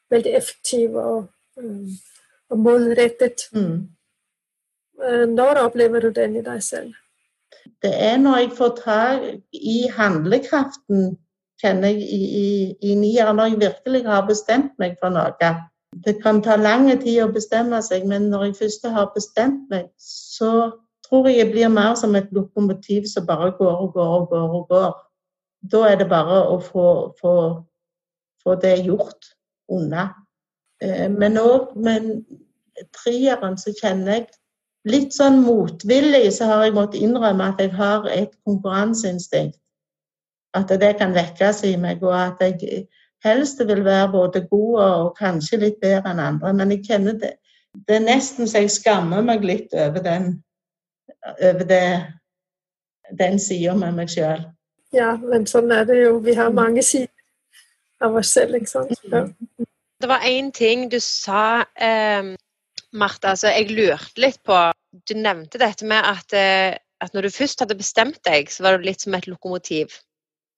Veldig 0.09 0.35
effektiv 0.41 0.95
og, 0.97 1.29
um, 1.57 1.85
og 2.49 2.59
målrettet. 2.65 3.45
Mm. 3.53 3.89
Uh, 4.97 5.25
når 5.29 5.61
opplever 5.67 5.99
du 5.99 6.09
den 6.09 6.35
i 6.35 6.45
deg 6.49 6.63
selv? 6.63 6.93
Det 7.83 7.93
er 7.93 8.17
når 8.17 8.37
jeg 8.37 8.53
får 8.57 8.77
tak 8.83 9.33
i 9.53 9.81
handlekraften 9.93 11.19
kjenner 11.61 11.91
jeg 11.91 12.01
i, 12.01 12.21
i, 12.41 12.49
i 12.91 12.95
nier, 12.95 13.31
når 13.33 13.51
jeg 13.51 13.61
virkelig 13.65 14.03
har 14.07 14.27
bestemt 14.27 14.71
meg 14.79 14.95
for 15.01 15.13
noe. 15.13 15.51
Det 16.05 16.19
kan 16.23 16.41
ta 16.45 16.55
lang 16.59 16.87
tid 17.01 17.23
å 17.23 17.31
bestemme 17.33 17.81
seg, 17.83 18.05
men 18.07 18.29
når 18.31 18.49
jeg 18.49 18.59
først 18.61 18.87
har 18.93 19.11
bestemt 19.15 19.65
meg, 19.71 19.89
så 19.99 20.71
tror 21.07 21.27
jeg 21.27 21.39
jeg 21.41 21.51
blir 21.51 21.71
mer 21.73 21.95
som 21.99 22.15
et 22.15 22.29
lokomotiv 22.35 23.07
som 23.09 23.25
bare 23.27 23.51
går 23.57 23.85
og 23.85 23.93
går 23.93 24.15
og 24.19 24.27
går. 24.29 24.49
og 24.59 24.67
går. 24.69 24.91
Da 25.71 25.83
er 25.89 25.97
det 25.99 26.07
bare 26.09 26.43
å 26.47 26.59
få, 26.63 26.89
få, 27.19 27.33
få 28.43 28.55
det 28.61 28.77
gjort 28.85 29.33
unna. 29.69 30.09
Eh, 30.81 31.09
men 31.11 31.37
òg 31.41 31.73
med 31.75 32.21
treeren 32.95 33.57
så 33.59 33.73
kjenner 33.75 34.19
jeg 34.19 34.29
litt 34.87 35.15
sånn 35.15 35.41
motvillig 35.43 36.29
så 36.31 36.47
har 36.47 36.67
jeg 36.67 36.75
måttet 36.77 37.03
innrømme 37.03 37.49
at 37.51 37.59
jeg 37.59 37.73
har 37.75 38.07
et 38.13 38.31
konkurranseinstinkt. 38.47 39.57
At 40.57 40.71
det 40.81 40.95
kan 40.97 41.13
vekkes 41.13 41.63
i 41.69 41.75
meg, 41.77 42.03
og 42.03 42.15
at 42.17 42.41
jeg 42.41 42.87
helst 43.25 43.59
vil 43.67 43.83
være 43.85 44.11
både 44.11 44.41
god 44.49 44.81
og 44.81 45.17
kanskje 45.19 45.59
litt 45.65 45.81
bedre 45.81 46.13
enn 46.13 46.21
andre. 46.23 46.53
Men 46.53 46.71
jeg 46.73 46.85
kjenner 46.87 47.19
det 47.21 47.35
Det 47.87 47.95
er 47.95 48.01
nesten 48.01 48.47
så 48.49 48.63
jeg 48.63 48.71
skammer 48.73 49.21
meg 49.21 49.43
litt 49.45 49.73
over 49.77 50.01
den, 50.01 50.39
over 51.37 51.67
det, 51.69 51.83
den 53.19 53.37
sida 53.39 53.75
med 53.77 53.93
meg 53.93 54.09
sjøl. 54.09 54.41
Ja, 54.91 55.11
men 55.21 55.45
sånn 55.45 55.69
er 55.71 55.85
det 55.85 55.99
jo. 55.99 56.15
Vi 56.25 56.33
har 56.33 56.49
mange 56.49 56.81
sider 56.81 57.13
av 58.01 58.17
oss 58.17 58.33
selv, 58.33 58.57
ikke 58.57 58.71
sant. 58.71 58.95
Ja. 59.05 59.27
Det 60.01 60.09
var 60.09 60.25
én 60.25 60.49
ting 60.55 60.87
du 60.89 60.97
sa, 61.03 61.65
eh, 61.75 62.33
Martha, 62.91 63.35
altså 63.35 63.53
jeg 63.53 63.69
lurte 63.69 64.21
litt 64.21 64.41
på 64.43 64.71
Du 65.05 65.13
nevnte 65.13 65.59
dette 65.61 65.85
med 65.85 66.01
at, 66.01 66.33
eh, 66.33 66.73
at 66.99 67.13
når 67.13 67.27
du 67.27 67.29
først 67.29 67.59
hadde 67.61 67.77
bestemt 67.77 68.17
deg, 68.25 68.49
så 68.49 68.63
var 68.63 68.77
du 68.77 68.87
litt 68.87 69.01
som 69.01 69.13
et 69.13 69.27
lokomotiv. 69.27 69.93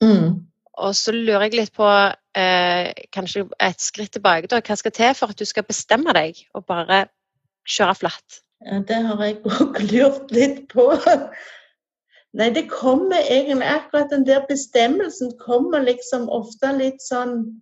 Mm. 0.02 0.42
Og 0.82 0.96
så 0.98 1.14
lurer 1.14 1.48
jeg 1.48 1.58
litt 1.60 1.74
på, 1.78 1.88
eh, 2.36 2.92
kanskje 3.14 3.46
et 3.60 3.82
skritt 3.82 4.14
tilbake, 4.16 4.48
da. 4.48 4.62
Hva 4.62 4.78
skal 4.80 4.92
til 4.96 5.16
for 5.18 5.34
at 5.34 5.40
du 5.40 5.46
skal 5.46 5.68
bestemme 5.68 6.14
deg 6.18 6.40
og 6.56 6.66
bare 6.66 7.06
kjøre 7.70 7.96
flatt? 7.96 8.42
Ja, 8.66 8.80
det 8.88 9.02
har 9.06 9.24
jeg 9.26 9.42
òg 9.58 9.82
lurt 9.92 10.32
litt 10.32 10.68
på. 10.74 10.88
Nei, 12.34 12.50
det 12.56 12.70
kommer 12.72 13.20
egentlig 13.20 13.68
akkurat 13.68 14.12
den 14.14 14.26
der 14.26 14.46
bestemmelsen 14.48 15.34
kommer 15.42 15.84
liksom 15.84 16.30
ofte 16.32 16.72
litt 16.78 17.02
sånn 17.04 17.62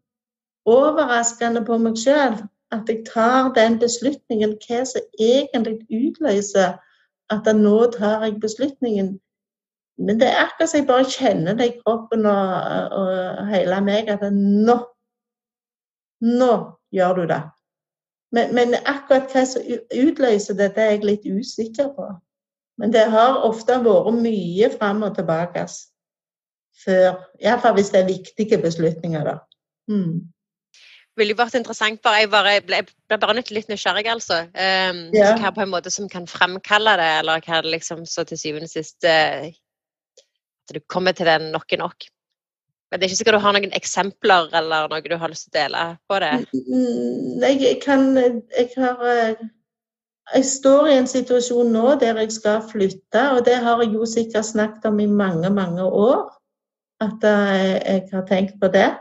overraskende 0.69 1.63
på 1.65 1.79
meg 1.81 1.97
sjøl. 1.97 2.37
At 2.69 2.89
jeg 2.91 3.01
tar 3.07 3.49
den 3.55 3.79
beslutningen, 3.81 4.53
hva 4.61 4.83
som 4.85 5.01
egentlig 5.17 5.79
utløser 5.89 6.77
at 7.33 7.49
nå 7.55 7.79
tar 7.95 8.27
jeg 8.27 8.37
beslutningen. 8.43 9.15
Men 9.99 10.19
det 10.19 10.29
er 10.29 10.45
akkurat 10.45 10.71
som 10.71 10.79
jeg 10.79 10.87
bare 10.87 11.11
kjenner 11.11 11.57
det 11.59 11.67
i 11.67 11.77
kroppen 11.81 12.25
og, 12.29 12.53
og 12.99 13.51
hele 13.51 13.81
meg 13.83 14.11
at 14.13 14.25
nå 14.31 14.79
Nå 16.19 16.53
gjør 16.91 17.13
du 17.15 17.21
det. 17.29 17.43
Men, 18.35 18.49
men, 18.55 18.73
akkurat 18.85 19.31
hva 19.31 19.45
som 19.47 19.63
utløser 19.95 20.57
det, 20.57 20.73
det 20.75 20.83
er 20.83 20.89
jeg 20.97 21.05
litt 21.07 21.29
usikker 21.29 21.93
på. 21.95 22.07
Men 22.79 22.91
det 22.91 23.05
har 23.13 23.39
ofte 23.47 23.77
vært 23.85 24.17
mye 24.19 24.67
fram 24.73 25.05
og 25.07 25.15
tilbake 25.15 25.63
før. 26.83 27.21
Iallfall 27.39 27.77
hvis 27.77 27.93
det 27.95 28.01
er 28.01 28.11
viktige 28.11 28.59
beslutninger, 28.61 29.31
da. 29.31 29.37
Mm. 29.87 30.27
ville 31.19 31.35
vært 31.35 31.55
interessant, 31.57 31.99
bare, 32.03 32.21
jeg, 32.21 32.29
bare, 32.31 32.51
ble, 32.63 32.83
ble 33.09 33.17
bare 33.19 33.33
litt, 33.39 33.49
litt 33.51 33.71
nysgjerrig, 33.71 34.05
altså. 34.07 34.43
Um, 34.53 35.01
ja. 35.15 35.33
Hva 35.41 35.51
på 35.55 35.65
en 35.65 35.73
måte 35.73 35.91
som 35.91 36.07
kan 36.11 36.27
fremkalle 36.29 36.93
det, 36.99 37.09
eller 37.23 37.43
hva 37.43 37.63
det 37.63 37.73
liksom 37.73 38.05
så 38.07 38.23
til 38.27 38.39
syvende 38.39 38.69
og 38.69 38.75
sist 38.75 39.07
uh, 39.07 39.49
Du 40.75 40.81
kommer 40.87 41.15
til 41.17 41.29
det 41.29 41.39
nok 41.49 41.73
er 41.73 41.81
nok. 41.81 42.09
Men 42.89 42.99
det 42.99 43.05
er 43.05 43.11
ikke 43.11 43.19
sikkert 43.19 43.37
du 43.37 43.45
har 43.45 43.53
noen 43.53 43.77
eksempler 43.77 44.49
eller 44.59 44.89
noe 44.89 45.05
du 45.05 45.15
har 45.21 45.29
lyst 45.29 45.47
til 45.47 45.53
å 45.53 45.59
dele 45.59 45.83
på 46.09 46.19
det? 46.23 46.31
Nei, 47.43 47.53
jeg 47.61 47.77
kan 47.83 48.15
Jeg 48.17 48.69
har 48.77 49.03
eh, 49.05 49.43
Jeg 50.33 50.45
står 50.45 50.89
i 50.89 50.97
en 50.97 51.09
situasjon 51.09 51.69
nå 51.73 51.95
der 52.01 52.17
jeg 52.21 52.33
skal 52.33 52.61
flytte, 52.69 53.23
og 53.33 53.45
det 53.45 53.55
har 53.63 53.81
jeg 53.81 53.95
jo 53.97 54.05
sikkert 54.05 54.45
snakket 54.45 54.85
om 54.85 54.99
i 55.01 55.07
mange, 55.09 55.49
mange 55.49 55.85
år. 55.85 56.27
At 57.01 57.23
eh, 57.25 57.77
jeg 57.77 58.03
har 58.13 58.27
tenkt 58.29 58.59
på 58.61 58.69
det. 58.73 58.91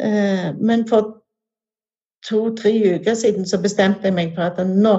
Eh, 0.00 0.48
men 0.56 0.88
for 0.88 1.20
to-tre 2.24 2.72
uker 2.94 3.14
siden 3.14 3.44
så 3.48 3.60
bestemte 3.60 4.08
jeg 4.08 4.16
meg 4.16 4.32
for 4.36 4.48
at 4.48 4.60
nå 4.64 4.96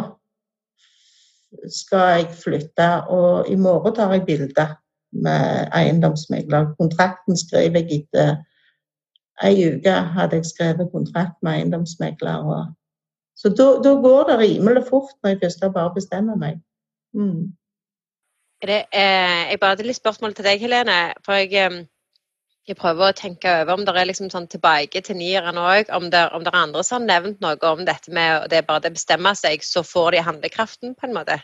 skal 1.72 2.20
jeg 2.20 2.34
flytte, 2.44 2.90
og 3.10 3.50
i 3.50 3.56
morgen 3.58 3.96
tar 3.96 4.14
jeg 4.14 4.26
bilde 4.28 4.68
med 5.12 5.70
eiendomsmegler. 5.74 6.74
Kontrakten 6.80 7.38
skrev 7.38 7.78
jeg 7.80 8.02
etter 8.02 8.36
ei 9.44 9.56
uke 9.68 9.92
hadde 10.16 10.40
jeg 10.40 10.46
skrevet 10.46 10.92
kontrakt 10.92 11.36
med 11.44 11.60
eiendomsmegler. 11.60 12.72
Så 13.36 13.52
da, 13.52 13.96
går 14.02 14.30
det 14.30 14.40
rimelig 14.40 14.86
fort 14.90 15.16
når 15.24 15.30
jeg 15.36 15.42
først 15.44 15.66
bare 15.74 15.94
bestemmer 15.96 16.36
meg. 16.40 16.62
Mm. 17.14 17.52
Det, 18.62 18.86
eh, 18.92 19.50
jeg 19.52 19.60
bare 19.60 19.76
hadde 19.76 19.88
litt 19.88 20.00
spørsmål 20.00 20.34
til 20.34 20.48
deg, 20.48 20.62
Helene. 20.64 21.14
For 21.26 21.34
jeg, 21.34 21.52
eh, 21.54 21.84
jeg 22.68 22.78
prøver 22.80 23.10
å 23.12 23.18
tenke 23.18 23.52
over 23.62 23.74
om 23.74 23.84
det 23.86 23.96
er 23.96 24.08
liksom 24.08 24.32
sånn 24.32 24.48
tilbake 24.48 25.02
til 25.04 25.20
nieren 25.20 25.60
òg, 25.60 25.92
om, 25.92 26.08
om, 26.08 26.10
det 26.10 26.22
er 26.54 26.62
andre 26.64 26.84
som 26.84 27.02
har 27.02 27.08
nevnt 27.08 27.44
noe 27.44 27.60
om 27.70 27.84
dette 27.86 28.12
med 28.12 28.48
det 28.50 28.64
bare 28.66 28.88
det 28.88 28.96
bestemmer 28.96 29.36
seg, 29.36 29.64
så 29.64 29.84
får 29.84 30.16
de 30.16 30.24
handlekraften, 30.30 30.96
på 30.96 31.08
en 31.08 31.14
måte. 31.14 31.42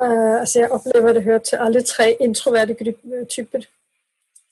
Uh, 0.00 0.40
altså 0.40 0.58
jeg 0.60 0.70
opplever 0.70 1.12
det 1.12 1.22
hører 1.22 1.38
til 1.38 1.56
alle 1.56 1.82
tre 1.82 2.16
introverte 2.20 2.94
typer. 3.30 3.62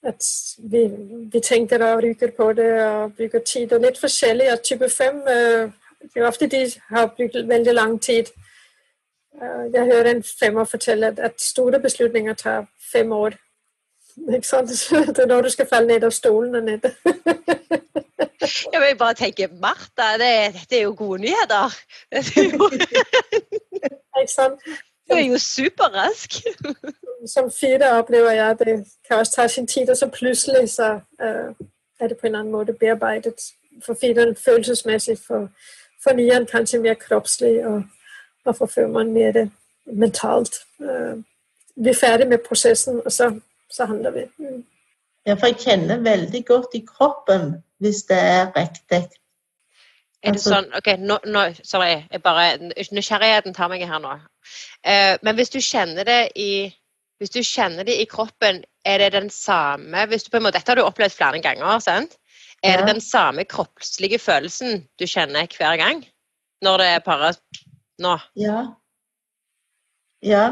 At 0.02 0.24
vi, 0.58 0.90
vi 1.32 1.40
tenker 1.40 1.84
og 1.84 2.02
ryker 2.02 2.30
på 2.36 2.52
det 2.52 2.82
og 2.84 3.12
bruker 3.16 3.38
tid. 3.38 3.72
Og 3.72 3.80
litt 3.80 3.98
forskjellig. 3.98 4.46
At 4.52 4.62
type 4.62 4.88
fem 4.90 5.16
uh, 5.16 5.72
det 6.00 6.22
er 6.22 6.26
ofte 6.26 6.46
de 6.46 6.72
har 6.88 7.06
brukt 7.06 7.48
veldig 7.48 7.74
lang 7.74 8.02
tid. 8.02 8.24
Uh, 9.34 9.66
jeg 9.74 9.84
hører 9.84 10.10
en 10.10 10.24
femmer 10.40 10.64
fortelle 10.64 11.06
at, 11.06 11.18
at 11.18 11.40
store 11.40 11.80
beslutninger 11.80 12.34
tar 12.34 12.66
fem 12.92 13.12
år. 13.12 13.30
Ikke 14.34 14.46
sant? 14.46 14.68
Det 15.16 15.18
er 15.18 15.26
når 15.26 15.42
du 15.42 15.48
skal 15.50 15.68
falle 15.68 15.86
ned 15.86 16.04
av 16.04 16.10
stolen, 16.10 16.54
Anette. 16.54 16.94
jeg 18.72 18.80
vil 18.80 18.96
bare 18.98 19.14
tenke 19.14 19.48
Martha, 19.62 20.12
det, 20.18 20.60
det 20.70 20.78
er 20.78 20.82
jo 20.82 20.94
gode 20.96 21.20
nyheter. 21.20 21.76
Er. 22.10 22.22
Ikke 24.20 24.32
sant? 24.32 24.60
Du 25.10 25.14
er 25.16 25.20
jo 25.20 25.38
superrask. 25.38 26.30
Som 27.26 27.50
fire 27.60 27.98
opplever 27.98 28.30
jeg 28.30 28.58
det 28.58 28.86
kan 29.08 29.18
også 29.18 29.32
ta 29.36 29.48
sin 29.48 29.66
tid, 29.66 29.90
og 29.90 29.96
så 29.96 30.08
plutselig 30.08 30.70
så 30.70 31.00
uh, 31.22 31.66
er 32.00 32.08
det 32.08 32.16
på 32.20 32.26
en 32.26 32.34
annen 32.34 32.52
måte 32.52 32.72
bearbeidet. 32.72 33.34
For 33.86 33.96
fireren 34.00 34.36
følelsesmessig, 34.36 35.18
for, 35.26 35.48
for 36.02 36.12
nieren 36.12 36.46
kanskje 36.46 36.78
mer 36.78 36.94
kroppslig, 36.94 37.66
og, 37.66 37.82
og 38.44 38.56
for 38.56 38.66
femmeren 38.66 39.12
mer 39.12 39.32
det 39.32 39.50
mentalt. 39.86 40.54
Uh, 40.78 41.22
vi 41.76 41.88
er 41.88 42.00
ferdig 42.00 42.28
med 42.28 42.38
prosessen, 42.48 43.02
og 43.04 43.12
så, 43.12 43.40
så 43.70 43.84
handler 43.84 44.10
vi. 44.10 44.20
Mm. 44.38 44.64
Ja, 45.26 45.34
for 45.34 45.46
jeg 45.46 45.56
kjenner 45.56 45.98
veldig 45.98 46.44
godt 46.46 46.74
i 46.74 46.86
kroppen 46.96 47.62
hvis 47.78 48.02
det 48.08 48.18
er 48.18 48.52
riktig. 48.56 49.08
Er 50.22 50.36
det 50.36 50.42
sånn 50.42 50.68
OK, 50.76 50.88
nå, 51.00 51.16
nå, 51.24 51.44
sorry, 51.64 52.02
jeg 52.12 52.22
bare, 52.24 52.72
nysgjerrigheten 52.92 53.56
tar 53.56 53.70
meg 53.72 53.86
her 53.88 54.00
nå. 54.02 54.16
Uh, 54.86 55.16
men 55.22 55.38
hvis 55.38 55.52
du 55.52 55.60
kjenner 55.60 56.08
det 56.08 56.22
i 56.36 56.52
hvis 57.20 57.34
du 57.34 57.42
kjenner 57.44 57.84
det 57.84 57.98
i 58.00 58.08
kroppen, 58.08 58.62
er 58.88 59.02
det 59.02 59.12
den 59.12 59.28
samme 59.30 60.06
hvis 60.08 60.24
du 60.24 60.30
på 60.32 60.38
en 60.38 60.46
måte, 60.46 60.56
Dette 60.56 60.72
har 60.72 60.80
du 60.80 60.86
opplevd 60.86 61.12
flere 61.12 61.40
ganger. 61.44 61.78
sant? 61.84 62.16
Er 62.64 62.72
ja. 62.72 62.80
det 62.80 62.94
den 62.94 63.00
samme 63.00 63.44
kroppslige 63.44 64.18
følelsen 64.18 64.86
du 64.98 65.06
kjenner 65.06 65.46
hver 65.56 65.76
gang? 65.76 66.04
Når 66.62 66.76
det 66.78 66.86
er 66.86 66.98
bare 67.04 67.34
nå? 67.98 68.16
Ja. 68.36 68.64
Ja. 70.22 70.46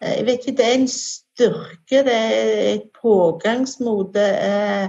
Jeg 0.00 0.26
vet 0.26 0.46
ikke, 0.46 0.56
det 0.56 0.66
er 0.66 0.74
en 0.74 0.88
styrke, 0.88 1.98
det 2.06 2.14
er 2.14 2.74
et 2.74 2.88
pågangsmot. 3.02 4.14
Det 4.14 4.30
er 4.44 4.88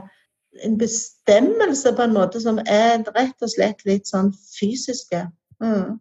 en 0.63 0.77
bestemmelse 0.77 1.93
på 1.95 2.01
en 2.01 2.13
måte 2.13 2.41
som 2.41 2.59
er 2.67 3.03
rett 3.15 3.41
og 3.41 3.51
slett 3.51 3.85
litt 3.85 4.09
sånn 4.09 4.33
fysiske. 4.33 5.27
Mm. 5.63 5.97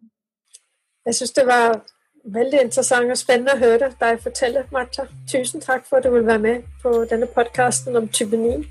Jeg 1.05 1.15
syns 1.15 1.35
det 1.37 1.45
var 1.47 1.79
veldig 2.33 2.61
interessant 2.61 3.11
og 3.11 3.17
spennende 3.17 3.53
å 3.53 3.61
høre 3.61 3.91
deg 3.99 4.21
fortelle, 4.23 4.63
Martha. 4.73 5.05
Tusen 5.31 5.61
takk 5.61 5.85
for 5.89 5.99
at 5.99 6.07
du 6.07 6.13
vil 6.13 6.25
være 6.25 6.41
med 6.41 6.63
på 6.83 6.93
denne 7.09 7.27
podkasten 7.29 7.97
om 7.97 8.07
type 8.07 8.37
9. 8.37 8.63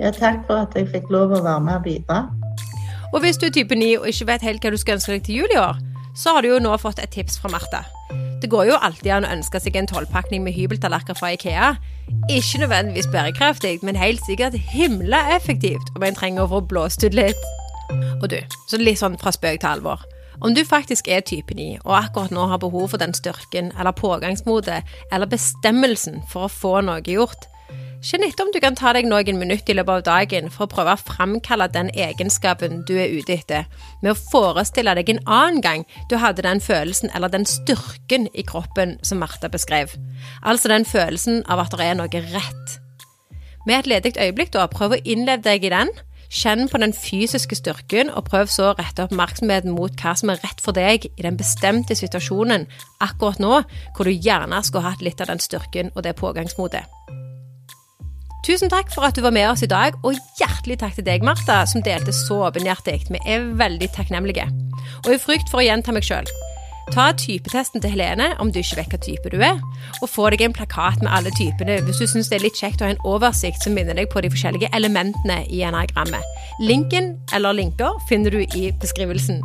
Ja, 0.00 0.10
takk 0.10 0.44
for 0.48 0.64
at 0.64 0.76
jeg 0.76 0.88
fikk 0.92 1.10
lov 1.12 1.32
å 1.32 1.42
være 1.44 1.60
med 1.64 1.78
og 1.78 1.86
bidra. 1.86 2.24
Og 3.12 3.20
hvis 3.24 3.40
du 3.40 3.46
er 3.48 3.54
type 3.56 3.74
9 3.74 3.94
og 4.00 4.08
ikke 4.08 4.26
vet 4.32 4.44
helt 4.46 4.64
hva 4.64 4.72
du 4.72 4.78
skal 4.80 4.98
ønske 4.98 5.16
deg 5.16 5.24
til 5.26 5.40
jul 5.42 5.54
i 5.54 5.60
år, 5.60 5.80
så 6.16 6.34
har 6.34 6.44
du 6.44 6.50
jo 6.52 6.60
nå 6.62 6.76
fått 6.80 7.00
et 7.02 7.12
tips 7.14 7.40
fra 7.40 7.50
Martha. 7.52 7.82
Det 8.42 8.48
går 8.50 8.70
jo 8.70 8.78
alltid 8.80 9.10
an 9.12 9.26
å 9.28 9.32
ønske 9.34 9.60
seg 9.60 9.76
en 9.76 9.88
tolvpakning 9.88 10.44
med 10.44 10.56
hybeltallerkener 10.56 11.18
fra 11.18 11.32
Ikea. 11.34 11.74
Ikke 12.32 12.62
nødvendigvis 12.62 13.10
bærekraftig, 13.12 13.78
men 13.84 13.98
helt 14.00 14.22
sikkert 14.26 14.56
himla 14.72 15.20
effektivt 15.36 15.92
om 15.96 16.06
en 16.06 16.16
trenger 16.16 16.46
å 16.46 16.52
få 16.54 16.62
blåst 16.72 17.04
ut 17.04 17.16
litt. 17.16 17.44
Og 18.22 18.30
du, 18.32 18.38
så 18.70 18.80
litt 18.80 19.00
sånn 19.00 19.18
fra 19.20 19.32
spøk 19.34 19.60
til 19.60 19.72
alvor. 19.74 20.02
Om 20.40 20.54
du 20.56 20.64
faktisk 20.64 21.08
er 21.08 21.20
type 21.20 21.54
9 21.54 21.82
og 21.84 21.94
akkurat 21.98 22.32
nå 22.32 22.46
har 22.48 22.60
behov 22.62 22.88
for 22.88 23.02
den 23.02 23.14
styrken 23.14 23.72
eller 23.78 23.92
pågangsmotet 23.92 24.88
eller 25.12 25.28
bestemmelsen 25.28 26.22
for 26.32 26.48
å 26.48 26.52
få 26.52 26.80
noe 26.86 27.04
gjort, 27.04 27.50
Kjenn 28.00 28.22
etter 28.24 28.46
om 28.46 28.48
du 28.48 28.56
kan 28.64 28.76
ta 28.78 28.94
deg 28.96 29.04
noen 29.04 29.36
minutter 29.36 29.74
i 29.74 29.76
løpet 29.76 29.98
av 29.98 30.04
dagen 30.06 30.46
for 30.48 30.64
å 30.64 30.70
prøve 30.72 30.94
å 30.96 31.00
framkalle 31.04 31.66
den 31.68 31.90
egenskapen 31.92 32.78
du 32.88 32.94
er 32.96 33.12
ute 33.12 33.34
etter, 33.34 33.66
med 34.00 34.14
å 34.14 34.20
forestille 34.32 34.94
deg 34.96 35.10
en 35.12 35.20
annen 35.26 35.60
gang 35.60 35.84
du 36.08 36.16
hadde 36.22 36.46
den 36.46 36.64
følelsen 36.64 37.12
eller 37.12 37.28
den 37.28 37.44
styrken 37.44 38.24
i 38.32 38.46
kroppen 38.48 38.96
som 39.04 39.20
Martha 39.20 39.52
beskrev. 39.52 39.92
Altså 40.40 40.72
den 40.72 40.88
følelsen 40.88 41.42
av 41.44 41.60
at 41.66 41.76
det 41.76 41.90
er 41.90 42.00
noe 42.00 42.24
rett. 42.32 42.78
Med 43.68 43.82
et 43.82 43.92
ledig 43.92 44.16
øyeblikk, 44.16 44.54
da, 44.56 44.64
prøv 44.72 44.96
å 44.96 45.02
innleve 45.04 45.44
deg 45.44 45.68
i 45.68 45.74
den. 45.76 45.92
Kjenn 46.30 46.68
på 46.70 46.78
den 46.78 46.92
fysiske 46.94 47.56
styrken, 47.58 48.10
og 48.14 48.28
prøv 48.28 48.46
så 48.52 48.68
å 48.70 48.74
rette 48.78 49.02
oppmerksomheten 49.08 49.74
mot 49.74 49.94
hva 49.98 50.12
som 50.14 50.30
er 50.30 50.38
rett 50.44 50.62
for 50.62 50.76
deg 50.76 51.08
i 51.10 51.24
den 51.26 51.38
bestemte 51.40 51.96
situasjonen 51.98 52.68
akkurat 53.02 53.42
nå, 53.42 53.56
hvor 53.96 54.06
du 54.06 54.14
gjerne 54.14 54.62
skulle 54.62 54.86
hatt 54.86 55.02
litt 55.02 55.20
av 55.20 55.32
den 55.32 55.42
styrken 55.42 55.90
og 55.96 56.04
det 56.06 56.14
pågangsmotet. 56.20 56.86
Tusen 58.46 58.70
takk 58.72 58.88
for 58.94 59.04
at 59.04 59.18
du 59.18 59.24
var 59.26 59.34
med 59.34 59.50
oss 59.50 59.64
i 59.66 59.70
dag, 59.70 59.98
og 60.06 60.16
hjertelig 60.38 60.78
takk 60.80 60.94
til 60.96 61.08
deg, 61.10 61.26
Martha, 61.26 61.64
som 61.68 61.82
delte 61.84 62.14
så 62.14 62.44
åpenhjertig. 62.46 63.02
Vi 63.10 63.20
er 63.26 63.50
veldig 63.58 63.90
takknemlige. 63.98 64.46
Og 65.04 65.12
i 65.12 65.20
frykt 65.20 65.50
for 65.50 65.60
å 65.60 65.66
gjenta 65.66 65.92
meg 65.92 66.06
sjøl. 66.06 66.30
Ta 66.90 67.12
typetesten 67.14 67.82
til 67.82 67.92
Helene 67.92 68.32
om 68.42 68.48
du 68.50 68.58
ikke 68.58 68.80
vet 68.80 68.90
hva 68.90 68.98
type 69.04 69.30
du 69.30 69.38
er, 69.46 69.60
og 70.02 70.10
få 70.10 70.26
deg 70.34 70.42
en 70.42 70.54
plakat 70.56 70.98
med 71.04 71.12
alle 71.14 71.30
typene 71.38 71.78
hvis 71.86 72.00
du 72.02 72.06
syns 72.10 72.30
det 72.32 72.40
er 72.40 72.44
litt 72.48 72.58
kjekt 72.58 72.82
å 72.82 72.88
ha 72.88 72.94
en 72.94 73.04
oversikt 73.06 73.62
som 73.62 73.76
minner 73.78 73.94
deg 73.94 74.10
på 74.10 74.22
de 74.24 74.30
forskjellige 74.32 74.72
elementene 74.74 75.44
i 75.46 75.62
enagrammet. 75.66 76.26
Linken 76.58 77.12
eller 77.36 77.54
linker 77.54 78.00
finner 78.10 78.34
du 78.34 78.42
i 78.42 78.70
beskrivelsen. 78.82 79.38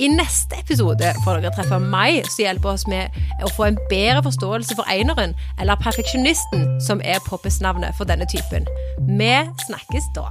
I 0.00 0.08
neste 0.08 0.56
episode 0.56 1.12
får 1.24 1.42
dere 1.42 1.52
treffe 1.52 1.78
meg, 1.82 2.22
som 2.32 2.46
hjelper 2.46 2.72
oss 2.72 2.86
med 2.88 3.12
å 3.44 3.52
få 3.52 3.68
en 3.68 3.80
bedre 3.90 4.24
forståelse 4.24 4.78
for 4.78 4.88
eineren, 4.88 5.36
eller 5.60 5.76
perfeksjonisten, 5.80 6.64
som 6.80 7.04
er 7.04 7.20
poppesnavnet 7.28 7.96
for 7.98 8.08
denne 8.08 8.28
typen. 8.32 8.64
Vi 9.20 9.34
snakkes 9.66 10.08
da. 10.16 10.30